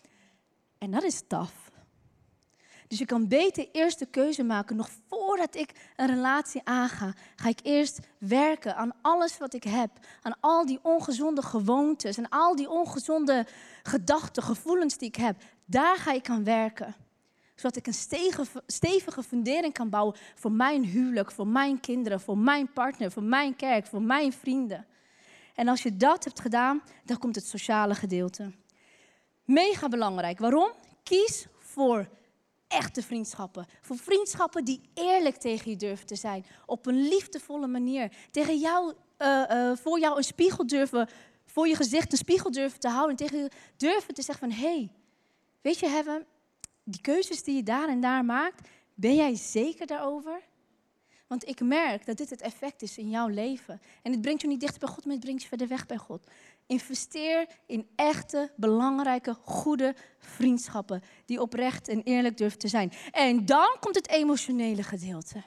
En 0.78 0.90
dat 0.90 1.02
is 1.02 1.22
tough. 1.26 1.68
Dus 2.88 2.98
je 2.98 3.04
kan 3.04 3.28
beter 3.28 3.68
eerst 3.72 3.98
de 3.98 4.06
keuze 4.06 4.42
maken, 4.42 4.76
nog 4.76 4.90
voordat 5.08 5.54
ik 5.54 5.92
een 5.96 6.06
relatie 6.06 6.60
aanga, 6.64 7.14
ga 7.36 7.48
ik 7.48 7.60
eerst 7.62 8.00
werken 8.18 8.76
aan 8.76 8.92
alles 9.00 9.38
wat 9.38 9.54
ik 9.54 9.64
heb, 9.64 9.90
aan 10.22 10.36
al 10.40 10.66
die 10.66 10.78
ongezonde 10.82 11.42
gewoontes 11.42 12.16
en 12.16 12.28
al 12.28 12.56
die 12.56 12.70
ongezonde 12.70 13.46
gedachten, 13.82 14.42
gevoelens 14.42 14.98
die 14.98 15.08
ik 15.08 15.16
heb. 15.16 15.42
Daar 15.64 15.96
ga 15.96 16.12
ik 16.12 16.28
aan 16.28 16.44
werken 16.44 16.94
zodat 17.60 17.76
ik 17.76 17.86
een 17.86 18.24
stevige 18.66 19.22
fundering 19.22 19.72
kan 19.72 19.88
bouwen 19.88 20.16
voor 20.34 20.52
mijn 20.52 20.84
huwelijk, 20.84 21.32
voor 21.32 21.46
mijn 21.46 21.80
kinderen, 21.80 22.20
voor 22.20 22.38
mijn 22.38 22.72
partner, 22.72 23.10
voor 23.10 23.22
mijn 23.22 23.56
kerk, 23.56 23.86
voor 23.86 24.02
mijn 24.02 24.32
vrienden. 24.32 24.86
En 25.54 25.68
als 25.68 25.82
je 25.82 25.96
dat 25.96 26.24
hebt 26.24 26.40
gedaan, 26.40 26.82
dan 27.04 27.18
komt 27.18 27.34
het 27.34 27.46
sociale 27.46 27.94
gedeelte. 27.94 28.52
Mega 29.44 29.88
belangrijk. 29.88 30.38
Waarom? 30.38 30.72
Kies 31.02 31.46
voor 31.58 32.08
echte 32.68 33.02
vriendschappen. 33.02 33.66
Voor 33.80 33.96
vriendschappen 33.96 34.64
die 34.64 34.80
eerlijk 34.94 35.36
tegen 35.36 35.70
je 35.70 35.76
durven 35.76 36.06
te 36.06 36.16
zijn. 36.16 36.46
Op 36.66 36.86
een 36.86 37.08
liefdevolle 37.08 37.66
manier. 37.66 38.12
Tegen 38.30 38.58
jou, 38.58 38.94
uh, 39.18 39.72
voor 39.76 40.00
jou 40.00 40.16
een 40.16 40.24
spiegel 40.24 40.66
durven, 40.66 41.08
voor 41.44 41.68
je 41.68 41.76
gezicht 41.76 42.12
een 42.12 42.18
spiegel 42.18 42.50
durven 42.50 42.80
te 42.80 42.88
houden. 42.88 43.10
En 43.10 43.26
tegen 43.26 43.38
je 43.38 43.50
durven 43.76 44.14
te 44.14 44.22
zeggen 44.22 44.48
van, 44.48 44.58
hé, 44.58 44.74
hey, 44.74 44.92
weet 45.60 45.78
je 45.78 45.88
Heaven, 45.88 46.26
die 46.90 47.00
keuzes 47.00 47.42
die 47.42 47.56
je 47.56 47.62
daar 47.62 47.88
en 47.88 48.00
daar 48.00 48.24
maakt, 48.24 48.68
ben 48.94 49.14
jij 49.14 49.34
zeker 49.34 49.86
daarover? 49.86 50.40
Want 51.26 51.48
ik 51.48 51.60
merk 51.60 52.06
dat 52.06 52.16
dit 52.16 52.30
het 52.30 52.40
effect 52.40 52.82
is 52.82 52.98
in 52.98 53.10
jouw 53.10 53.28
leven. 53.28 53.80
En 54.02 54.12
het 54.12 54.20
brengt 54.20 54.40
je 54.40 54.48
niet 54.48 54.60
dichter 54.60 54.78
bij 54.78 54.88
God, 54.88 55.04
maar 55.04 55.14
het 55.14 55.24
brengt 55.24 55.42
je 55.42 55.48
verder 55.48 55.68
weg 55.68 55.86
bij 55.86 55.96
God. 55.96 56.26
Investeer 56.66 57.46
in 57.66 57.88
echte, 57.96 58.52
belangrijke, 58.56 59.36
goede 59.44 59.94
vriendschappen. 60.18 61.02
Die 61.24 61.40
oprecht 61.40 61.88
en 61.88 62.02
eerlijk 62.02 62.36
durven 62.36 62.58
te 62.58 62.68
zijn. 62.68 62.92
En 63.10 63.46
dan 63.46 63.76
komt 63.80 63.94
het 63.94 64.08
emotionele 64.08 64.82
gedeelte. 64.82 65.42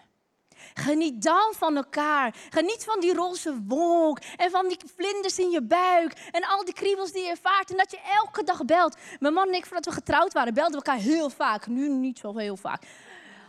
Geniet 0.74 1.22
dan 1.22 1.54
van 1.56 1.76
elkaar. 1.76 2.36
Geniet 2.50 2.84
van 2.84 3.00
die 3.00 3.14
roze 3.14 3.64
wolk 3.68 4.20
en 4.38 4.52
van 4.52 4.68
die 4.68 4.78
vlinders 4.96 5.40
in 5.40 5.50
je 5.50 5.62
buik 5.62 6.14
en 6.32 6.46
al 6.46 6.66
die 6.66 6.74
kriebels 6.74 7.12
die 7.12 7.24
je 7.24 7.30
ervaart 7.30 7.72
en 7.72 7.78
dat 7.78 7.92
je 7.92 8.00
elke 8.22 8.44
dag 8.44 8.66
belt. 8.66 8.96
Mijn 9.20 9.34
man 9.34 9.48
en 9.48 9.54
ik, 9.54 9.66
voordat 9.66 9.86
we 9.86 9.92
getrouwd 9.92 10.34
waren, 10.34 10.54
belden 10.54 10.80
we 10.80 10.86
elkaar 10.86 11.02
heel 11.02 11.30
vaak. 11.30 11.68
Nu 11.68 11.90
niet 11.90 12.20
zo 12.20 12.38
heel 12.38 12.58
vaak. 12.58 12.84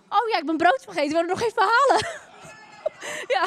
Oh 0.09 0.29
ja, 0.29 0.39
ik 0.39 0.47
ben 0.47 0.57
brood 0.57 0.83
vergeten, 0.83 1.09
we 1.09 1.15
willen 1.15 1.29
nog 1.29 1.43
even 1.43 1.63
halen. 1.63 2.07
ja, 3.35 3.45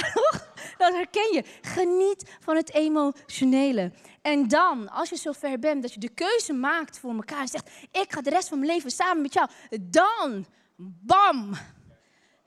dat 0.78 0.94
herken 0.94 1.34
je. 1.34 1.44
Geniet 1.62 2.38
van 2.40 2.56
het 2.56 2.74
emotionele. 2.74 3.92
En 4.22 4.48
dan, 4.48 4.90
als 4.90 5.10
je 5.10 5.16
zover 5.16 5.60
bent 5.60 5.82
dat 5.82 5.94
je 5.94 6.00
de 6.00 6.10
keuze 6.10 6.54
maakt 6.54 7.00
voor 7.00 7.14
elkaar 7.14 7.42
en 7.42 7.48
zegt: 7.48 7.70
Ik 7.92 8.14
ga 8.14 8.22
de 8.22 8.30
rest 8.30 8.48
van 8.48 8.60
mijn 8.60 8.72
leven 8.72 8.92
samen 8.92 9.22
met 9.22 9.34
jou. 9.34 9.50
Dan, 9.82 10.46
bam, 10.76 11.54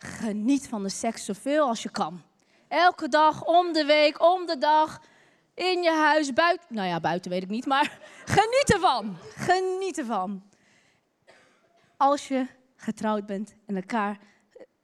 Geniet 0.03 0.69
van 0.69 0.83
de 0.83 0.89
seks 0.89 1.25
zoveel 1.25 1.69
als 1.69 1.83
je 1.83 1.91
kan. 1.91 2.23
Elke 2.69 3.09
dag, 3.09 3.45
om 3.45 3.73
de 3.73 3.85
week, 3.85 4.23
om 4.23 4.47
de 4.47 4.59
dag. 4.59 5.03
In 5.55 5.83
je 5.83 5.91
huis, 5.91 6.33
buiten. 6.33 6.67
Nou 6.75 6.89
ja, 6.89 7.01
buiten 7.01 7.31
weet 7.31 7.43
ik 7.43 7.49
niet, 7.49 7.67
maar 7.67 7.99
geniet 8.37 8.73
ervan. 8.73 9.17
Geniet 9.21 9.99
ervan. 9.99 10.43
Als 11.97 12.29
je 12.29 12.47
getrouwd 12.77 13.27
bent 13.27 13.55
en 13.67 13.77
elkaar 13.77 14.19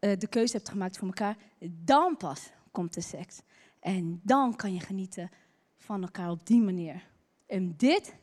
uh, 0.01 0.17
de 0.19 0.27
keuze 0.27 0.57
hebt 0.57 0.69
gemaakt 0.69 0.99
voor 0.99 1.07
elkaar, 1.07 1.37
dan 1.69 2.17
pas 2.17 2.51
komt 2.71 2.95
de 2.95 3.01
seks. 3.01 3.41
En 3.81 4.21
dan 4.23 4.57
kan 4.57 4.75
je 4.75 4.81
genieten 4.81 5.31
van 5.77 6.03
elkaar 6.03 6.31
op 6.31 6.47
die 6.47 6.61
manier. 6.61 7.07
En 7.47 7.77
dit, 7.77 8.15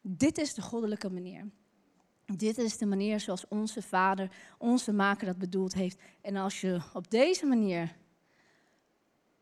dit 0.00 0.38
is 0.38 0.54
de 0.54 0.62
goddelijke 0.62 1.10
manier. 1.10 1.50
Dit 2.36 2.58
is 2.58 2.78
de 2.78 2.86
manier 2.86 3.20
zoals 3.20 3.48
onze 3.48 3.82
Vader, 3.82 4.30
onze 4.58 4.92
Maker 4.92 5.26
dat 5.26 5.38
bedoeld 5.38 5.74
heeft. 5.74 5.98
En 6.20 6.36
als 6.36 6.60
je 6.60 6.80
op 6.92 7.10
deze 7.10 7.46
manier 7.46 7.96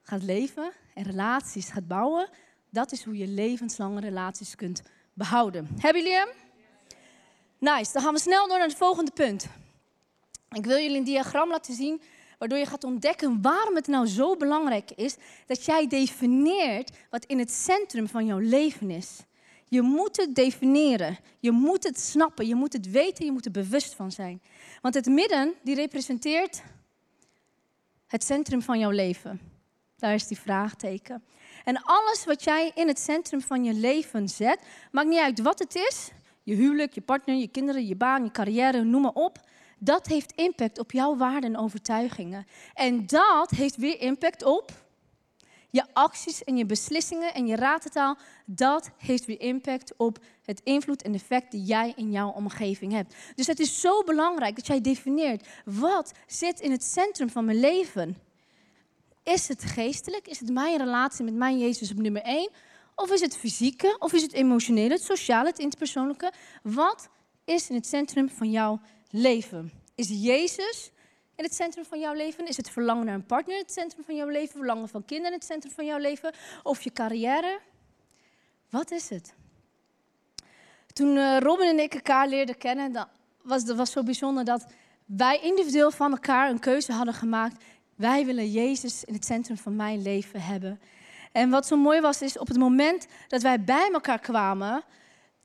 gaat 0.02 0.22
leven 0.22 0.72
en 0.94 1.02
relaties 1.02 1.68
gaat 1.68 1.86
bouwen, 1.86 2.28
dat 2.70 2.92
is 2.92 3.04
hoe 3.04 3.16
je 3.16 3.26
levenslange 3.26 4.00
relaties 4.00 4.54
kunt 4.54 4.82
behouden. 5.12 5.68
Hebben 5.78 6.02
jullie 6.02 6.16
hem? 6.16 6.28
Nice, 7.58 7.92
dan 7.92 8.02
gaan 8.02 8.14
we 8.14 8.20
snel 8.20 8.48
door 8.48 8.58
naar 8.58 8.68
het 8.68 8.76
volgende 8.76 9.10
punt. 9.10 9.46
Ik 10.50 10.64
wil 10.64 10.78
jullie 10.78 10.96
een 10.96 11.04
diagram 11.04 11.48
laten 11.48 11.74
zien 11.74 12.00
waardoor 12.38 12.58
je 12.58 12.66
gaat 12.66 12.84
ontdekken 12.84 13.42
waarom 13.42 13.74
het 13.74 13.86
nou 13.86 14.06
zo 14.06 14.36
belangrijk 14.36 14.90
is 14.90 15.16
dat 15.46 15.64
jij 15.64 15.86
definieert 15.86 16.96
wat 17.10 17.24
in 17.24 17.38
het 17.38 17.50
centrum 17.50 18.08
van 18.08 18.26
jouw 18.26 18.38
leven 18.38 18.90
is. 18.90 19.18
Je 19.68 19.82
moet 19.82 20.16
het 20.16 20.34
definiëren. 20.34 21.18
Je 21.38 21.50
moet 21.50 21.84
het 21.84 22.00
snappen. 22.00 22.46
Je 22.46 22.54
moet 22.54 22.72
het 22.72 22.90
weten. 22.90 23.24
Je 23.24 23.32
moet 23.32 23.44
er 23.44 23.50
bewust 23.50 23.94
van 23.94 24.12
zijn. 24.12 24.42
Want 24.82 24.94
het 24.94 25.06
midden, 25.06 25.54
die 25.62 25.74
representeert 25.74 26.62
het 28.06 28.24
centrum 28.24 28.62
van 28.62 28.78
jouw 28.78 28.90
leven. 28.90 29.40
Daar 29.96 30.14
is 30.14 30.26
die 30.26 30.38
vraagteken. 30.38 31.24
En 31.64 31.82
alles 31.82 32.24
wat 32.24 32.44
jij 32.44 32.72
in 32.74 32.88
het 32.88 32.98
centrum 32.98 33.40
van 33.40 33.64
je 33.64 33.74
leven 33.74 34.28
zet, 34.28 34.58
maakt 34.90 35.08
niet 35.08 35.18
uit 35.18 35.40
wat 35.40 35.58
het 35.58 35.74
is. 35.74 36.10
Je 36.42 36.54
huwelijk, 36.54 36.94
je 36.94 37.00
partner, 37.00 37.36
je 37.36 37.48
kinderen, 37.48 37.86
je 37.86 37.96
baan, 37.96 38.24
je 38.24 38.30
carrière, 38.30 38.84
noem 38.84 39.02
maar 39.02 39.12
op. 39.12 39.40
Dat 39.78 40.06
heeft 40.06 40.32
impact 40.32 40.78
op 40.78 40.92
jouw 40.92 41.16
waarden 41.16 41.54
en 41.54 41.60
overtuigingen. 41.60 42.46
En 42.74 43.06
dat 43.06 43.50
heeft 43.50 43.76
weer 43.76 44.00
impact 44.00 44.44
op 44.44 44.72
je 45.70 45.84
acties 45.92 46.44
en 46.44 46.56
je 46.56 46.66
beslissingen 46.66 47.34
en 47.34 47.46
je 47.46 47.56
ratentaal, 47.56 48.16
dat 48.44 48.90
heeft 48.96 49.24
weer 49.24 49.40
impact 49.40 49.92
op 49.96 50.18
het 50.44 50.60
invloed 50.64 51.02
en 51.02 51.14
effect 51.14 51.50
die 51.50 51.62
jij 51.62 51.92
in 51.96 52.10
jouw 52.10 52.30
omgeving 52.30 52.92
hebt. 52.92 53.14
Dus 53.34 53.46
het 53.46 53.60
is 53.60 53.80
zo 53.80 54.02
belangrijk 54.02 54.56
dat 54.56 54.66
jij 54.66 54.80
definieert 54.80 55.46
wat 55.64 56.12
zit 56.26 56.60
in 56.60 56.70
het 56.70 56.84
centrum 56.84 57.30
van 57.30 57.44
mijn 57.44 57.60
leven. 57.60 58.16
Is 59.22 59.48
het 59.48 59.64
geestelijk? 59.64 60.28
Is 60.28 60.40
het 60.40 60.50
mijn 60.50 60.76
relatie 60.76 61.24
met 61.24 61.34
mijn 61.34 61.58
Jezus 61.58 61.90
op 61.90 61.98
nummer 61.98 62.22
één? 62.22 62.50
Of 62.94 63.10
is 63.10 63.20
het 63.20 63.36
fysieke? 63.36 63.96
Of 63.98 64.12
is 64.12 64.22
het 64.22 64.32
emotionele, 64.32 64.94
het 64.94 65.02
sociale, 65.02 65.48
het 65.48 65.58
interpersoonlijke? 65.58 66.32
Wat 66.62 67.08
is 67.44 67.68
in 67.68 67.74
het 67.74 67.86
centrum 67.86 68.28
van 68.28 68.50
jouw 68.50 68.80
leven? 69.10 69.72
Is 69.94 70.08
Jezus 70.08 70.90
in 71.38 71.44
het 71.44 71.54
centrum 71.54 71.84
van 71.84 72.00
jouw 72.00 72.12
leven? 72.12 72.46
Is 72.46 72.56
het 72.56 72.70
verlangen 72.70 73.06
naar 73.06 73.14
een 73.14 73.26
partner 73.26 73.54
in 73.54 73.62
het 73.62 73.72
centrum 73.72 74.04
van 74.04 74.16
jouw 74.16 74.28
leven? 74.28 74.56
Verlangen 74.56 74.88
van 74.88 75.04
kinderen 75.04 75.32
in 75.32 75.38
het 75.38 75.46
centrum 75.46 75.72
van 75.72 75.86
jouw 75.86 75.98
leven? 75.98 76.34
Of 76.62 76.82
je 76.82 76.92
carrière? 76.92 77.60
Wat 78.70 78.90
is 78.90 79.08
het? 79.08 79.34
Toen 80.92 81.16
uh, 81.16 81.38
Robin 81.38 81.68
en 81.68 81.78
ik 81.78 81.94
elkaar 81.94 82.28
leerden 82.28 82.58
kennen, 82.58 83.08
was 83.42 83.62
het 83.62 83.76
was 83.76 83.92
zo 83.92 84.02
bijzonder 84.02 84.44
dat 84.44 84.66
wij 85.04 85.40
individueel 85.42 85.90
van 85.90 86.10
elkaar 86.10 86.50
een 86.50 86.58
keuze 86.58 86.92
hadden 86.92 87.14
gemaakt. 87.14 87.64
Wij 87.94 88.24
willen 88.24 88.50
Jezus 88.50 89.04
in 89.04 89.14
het 89.14 89.24
centrum 89.24 89.56
van 89.56 89.76
mijn 89.76 90.02
leven 90.02 90.40
hebben. 90.40 90.80
En 91.32 91.50
wat 91.50 91.66
zo 91.66 91.76
mooi 91.76 92.00
was, 92.00 92.22
is 92.22 92.38
op 92.38 92.48
het 92.48 92.58
moment 92.58 93.06
dat 93.28 93.42
wij 93.42 93.64
bij 93.64 93.90
elkaar 93.92 94.18
kwamen, 94.18 94.82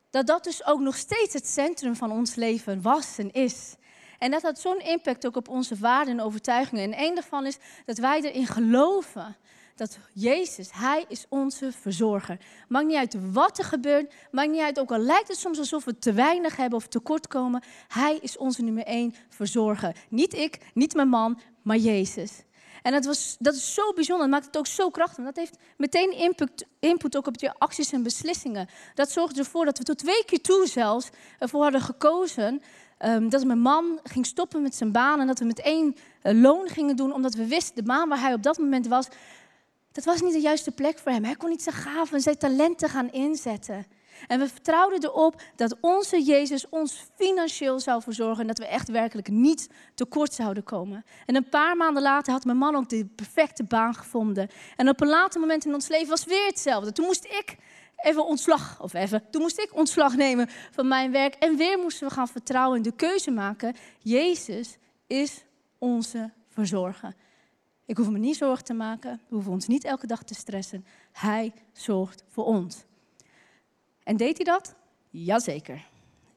dat 0.10 0.28
dat 0.28 0.44
dus 0.44 0.66
ook 0.66 0.80
nog 0.80 0.96
steeds 0.96 1.34
het 1.34 1.48
centrum 1.48 1.96
van 1.96 2.12
ons 2.12 2.36
leven 2.36 2.82
was 2.82 3.18
en 3.18 3.32
is. 3.32 3.76
En 4.24 4.32
dat 4.32 4.42
had 4.42 4.60
zo'n 4.60 4.80
impact 4.80 5.25
ook 5.25 5.36
op 5.36 5.48
onze 5.48 5.75
waarden 5.75 6.13
en 6.13 6.25
overtuigingen. 6.25 6.84
En 6.84 7.03
een 7.03 7.13
daarvan 7.13 7.46
is 7.46 7.58
dat 7.86 7.98
wij 7.98 8.22
erin 8.22 8.48
geloven 8.48 9.36
dat 9.75 9.98
Jezus, 10.13 10.70
Hij 10.72 11.06
is 11.08 11.25
onze 11.30 11.72
verzorger. 11.72 12.38
Maakt 12.68 12.86
niet 12.86 12.96
uit 12.96 13.18
wat 13.32 13.58
er 13.58 13.63
gebeurt, 13.63 14.13
maakt 14.32 14.50
niet 14.50 14.62
uit, 14.62 14.80
ook 14.80 14.92
al 14.92 14.98
lijkt 14.98 15.27
het 15.27 15.38
soms 15.38 15.60
alsof 15.60 15.86
we 15.86 16.00
te 16.00 16.13
weinig 16.13 16.56
hebben 16.56 16.77
of 16.77 16.88
tekort 16.88 17.27
komen. 17.27 17.63
Hij 17.88 18.18
is 18.22 18.38
onze 18.38 18.62
nummer 18.62 18.84
één 18.84 19.15
verzorger. 19.30 19.96
Niet 20.10 20.34
ik, 20.34 20.58
niet 20.74 20.94
mijn 20.94 21.10
man, 21.10 21.39
maar 21.62 21.77
Jezus. 21.77 22.44
En 22.82 22.92
dat, 22.92 23.06
was, 23.06 23.36
dat 23.39 23.56
is 23.56 23.74
zo 23.74 23.94
bijzonder, 23.94 24.30
dat 24.30 24.36
maakt 24.36 24.46
het 24.46 24.58
ook 24.58 24.68
zo 24.68 24.89
krachtig. 24.89 25.24
Dat 25.24 25.36
heeft 25.36 25.58
meteen 25.77 26.12
input, 26.12 26.65
input 26.80 27.18
ook 27.18 27.27
op 27.27 27.39
je 27.39 27.53
acties 27.58 27.92
en 27.92 28.03
beslissingen. 28.03 28.70
Dat 28.94 29.12
zorgt 29.12 29.38
ervoor 29.38 29.65
dat 29.65 29.77
we 29.77 29.84
tot 29.84 29.98
twee 29.98 30.25
keer 30.25 30.42
toe 30.42 30.68
zelfs 30.68 31.10
ervoor 31.39 31.63
hadden 31.63 31.82
gekozen 31.82 32.62
ehm, 32.98 33.30
dat 33.30 33.46
mijn 33.46 33.60
man 33.60 34.00
ging 34.04 34.26
stoppen 34.26 34.62
met 34.62 34.76
zijn 34.76 34.92
baan 34.92 35.20
en 35.20 35.28
dat 35.28 35.40
we 35.40 35.46
met 35.46 35.62
één 35.62 35.96
uh, 36.24 36.42
loon 36.42 36.68
gingen 36.68 36.96
doen, 36.96 37.14
omdat 37.14 37.34
we 37.34 37.48
wisten, 37.48 37.76
de 37.76 37.84
baan 37.84 38.10
waar 38.10 38.20
hij 38.20 38.34
op 38.34 38.44
dat 38.44 38.58
moment 38.58 38.88
was, 38.88 39.08
dat 39.92 40.04
was 40.04 40.22
niet 40.22 40.34
de 40.34 40.40
juiste 40.40 40.72
plek 40.72 41.00
voor 41.00 41.12
hem. 41.12 41.24
Hij 41.24 41.36
kon 41.36 41.50
niet 41.50 41.64
zijn 41.64 41.76
gaven 41.76 42.16
en 42.16 42.22
zijn 42.22 42.38
talenten 42.38 42.90
gaan 42.90 43.12
inzetten. 43.12 43.86
En 44.28 44.40
we 44.40 44.48
vertrouwden 44.48 45.04
erop 45.04 45.42
dat 45.56 45.78
onze 45.82 46.22
Jezus 46.22 46.70
ons 46.70 47.06
financieel 47.16 47.80
zou 47.80 48.02
verzorgen 48.02 48.42
en 48.42 48.48
dat 48.48 48.58
we 48.58 48.68
echt 48.68 48.90
werkelijk 48.90 49.28
niet 49.28 49.70
tekort 49.96 50.34
zouden 50.34 50.64
komen. 50.64 51.06
En 51.26 51.36
een 51.36 51.50
paar 51.50 51.78
maanden 51.78 52.04
later 52.04 52.34
had 52.34 52.46
mijn 52.46 52.58
man 52.58 52.76
ook 52.76 52.90
de 52.90 53.06
perfecte 53.06 53.64
baan 53.64 53.96
gevonden. 53.96 54.50
En 54.76 54.90
op 54.90 55.02
een 55.02 55.08
later 55.08 55.40
moment 55.40 55.66
in 55.66 55.74
ons 55.74 55.88
leven 55.88 56.10
was 56.10 56.26
weer 56.26 56.46
hetzelfde. 56.46 56.92
Toen 56.92 57.06
moest 57.06 57.26
ik 57.26 57.56
even 57.96 58.26
ontslag, 58.26 58.82
of 58.82 58.94
even, 58.94 59.30
toen 59.30 59.42
moest 59.42 59.60
ik 59.60 59.76
ontslag 59.76 60.16
nemen 60.16 60.50
van 60.72 60.88
mijn 60.88 61.12
werk. 61.12 61.34
En 61.34 61.58
weer 61.58 61.78
moesten 61.78 62.08
we 62.08 62.14
gaan 62.14 62.28
vertrouwen 62.28 62.78
en 62.78 62.84
de 62.84 62.96
keuze 62.96 63.32
maken. 63.32 63.76
Jezus 64.00 64.78
is 65.08 65.44
onze 65.78 66.32
verzorger. 66.50 67.14
Ik 67.86 67.98
hoef 67.98 68.10
me 68.10 68.18
niet 68.18 68.36
zorgen 68.36 68.66
te 68.66 68.74
maken. 68.74 69.22
We 69.28 69.36
hoeven 69.36 69.52
ons 69.52 69.68
niet 69.68 69.84
elke 69.84 70.08
dag 70.08 70.24
te 70.24 70.36
stressen. 70.36 70.86
Hij 71.12 71.54
zorgt 71.74 72.24
voor 72.30 72.46
ons. 72.46 72.84
En 74.04 74.18
deed 74.18 74.36
hij 74.36 74.46
dat? 74.46 74.76
Jazeker. 75.10 75.88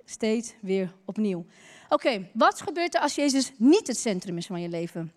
Steeds 0.04 0.54
weer 0.60 0.92
opnieuw. 1.04 1.46
Oké, 1.88 2.28
wat 2.32 2.60
gebeurt 2.60 2.94
er 2.94 3.00
als 3.00 3.14
Jezus 3.14 3.52
niet 3.56 3.86
het 3.86 3.98
centrum 3.98 4.36
is 4.36 4.46
van 4.46 4.60
je 4.60 4.68
leven? 4.68 5.12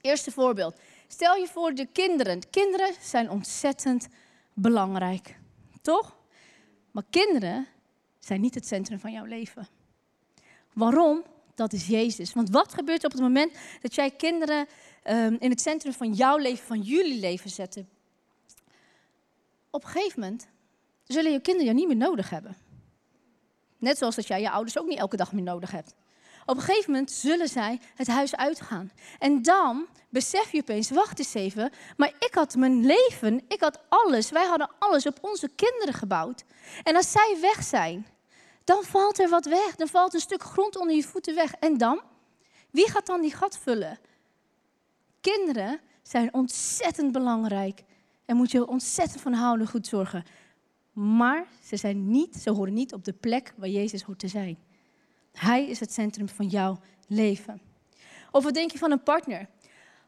Eerste 0.00 0.30
voorbeeld. 0.30 0.76
Stel 1.08 1.34
je 1.34 1.46
voor 1.46 1.74
de 1.74 1.86
kinderen. 1.92 2.50
Kinderen 2.50 2.94
zijn 3.00 3.30
ontzettend 3.30 4.08
belangrijk. 4.54 5.36
Toch? 5.86 6.16
Maar 6.90 7.04
kinderen 7.10 7.66
zijn 8.18 8.40
niet 8.40 8.54
het 8.54 8.66
centrum 8.66 8.98
van 8.98 9.12
jouw 9.12 9.24
leven. 9.24 9.68
Waarom? 10.72 11.24
Dat 11.54 11.72
is 11.72 11.86
Jezus. 11.86 12.32
Want 12.32 12.50
wat 12.50 12.74
gebeurt 12.74 13.04
op 13.04 13.12
het 13.12 13.20
moment 13.20 13.52
dat 13.80 13.94
jij 13.94 14.10
kinderen 14.10 14.66
um, 15.04 15.36
in 15.40 15.50
het 15.50 15.60
centrum 15.60 15.92
van 15.92 16.12
jouw 16.12 16.36
leven, 16.36 16.66
van 16.66 16.80
jullie 16.80 17.20
leven 17.20 17.50
zetten? 17.50 17.88
Op 19.70 19.84
een 19.84 19.88
gegeven 19.88 20.20
moment 20.20 20.46
zullen 21.04 21.32
je 21.32 21.40
kinderen 21.40 21.66
jou 21.66 21.76
niet 21.78 21.96
meer 21.96 22.08
nodig 22.08 22.30
hebben. 22.30 22.56
Net 23.78 23.98
zoals 23.98 24.14
dat 24.14 24.26
jij 24.26 24.40
je 24.40 24.50
ouders 24.50 24.78
ook 24.78 24.86
niet 24.86 24.98
elke 24.98 25.16
dag 25.16 25.32
meer 25.32 25.42
nodig 25.42 25.70
hebt. 25.70 25.94
Op 26.46 26.56
een 26.56 26.62
gegeven 26.62 26.90
moment 26.90 27.10
zullen 27.10 27.48
zij 27.48 27.80
het 27.94 28.06
huis 28.06 28.36
uitgaan. 28.36 28.90
En 29.18 29.42
dan 29.42 29.86
besef 30.08 30.52
je 30.52 30.60
opeens, 30.60 30.90
wacht 30.90 31.18
eens 31.18 31.34
even, 31.34 31.72
maar 31.96 32.12
ik 32.18 32.34
had 32.34 32.54
mijn 32.54 32.86
leven, 32.86 33.44
ik 33.48 33.60
had 33.60 33.80
alles, 33.88 34.30
wij 34.30 34.46
hadden 34.46 34.70
alles 34.78 35.06
op 35.06 35.18
onze 35.20 35.48
kinderen 35.48 35.94
gebouwd. 35.94 36.44
En 36.82 36.96
als 36.96 37.10
zij 37.10 37.38
weg 37.40 37.62
zijn, 37.62 38.06
dan 38.66 38.82
valt 38.82 39.18
er 39.18 39.28
wat 39.28 39.44
weg. 39.44 39.76
Dan 39.76 39.88
valt 39.88 40.14
een 40.14 40.20
stuk 40.20 40.42
grond 40.42 40.76
onder 40.76 40.96
je 40.96 41.02
voeten 41.02 41.34
weg. 41.34 41.52
En 41.52 41.78
dan? 41.78 42.00
Wie 42.70 42.90
gaat 42.90 43.06
dan 43.06 43.20
die 43.20 43.34
gat 43.34 43.58
vullen? 43.58 43.98
Kinderen 45.20 45.80
zijn 46.02 46.34
ontzettend 46.34 47.12
belangrijk. 47.12 47.84
En 48.24 48.36
moet 48.36 48.50
je 48.50 48.66
ontzettend 48.66 49.20
van 49.20 49.32
houden 49.32 49.66
goed 49.66 49.86
zorgen. 49.86 50.24
Maar 50.92 51.46
ze, 51.62 51.76
zijn 51.76 52.10
niet, 52.10 52.36
ze 52.36 52.50
horen 52.50 52.74
niet 52.74 52.92
op 52.92 53.04
de 53.04 53.12
plek 53.12 53.54
waar 53.56 53.68
Jezus 53.68 54.02
hoort 54.02 54.18
te 54.18 54.28
zijn. 54.28 54.58
Hij 55.36 55.66
is 55.66 55.80
het 55.80 55.92
centrum 55.92 56.28
van 56.28 56.46
jouw 56.46 56.78
leven. 57.06 57.60
Of 58.30 58.44
wat 58.44 58.54
denk 58.54 58.70
je 58.70 58.78
van 58.78 58.90
een 58.90 59.02
partner? 59.02 59.48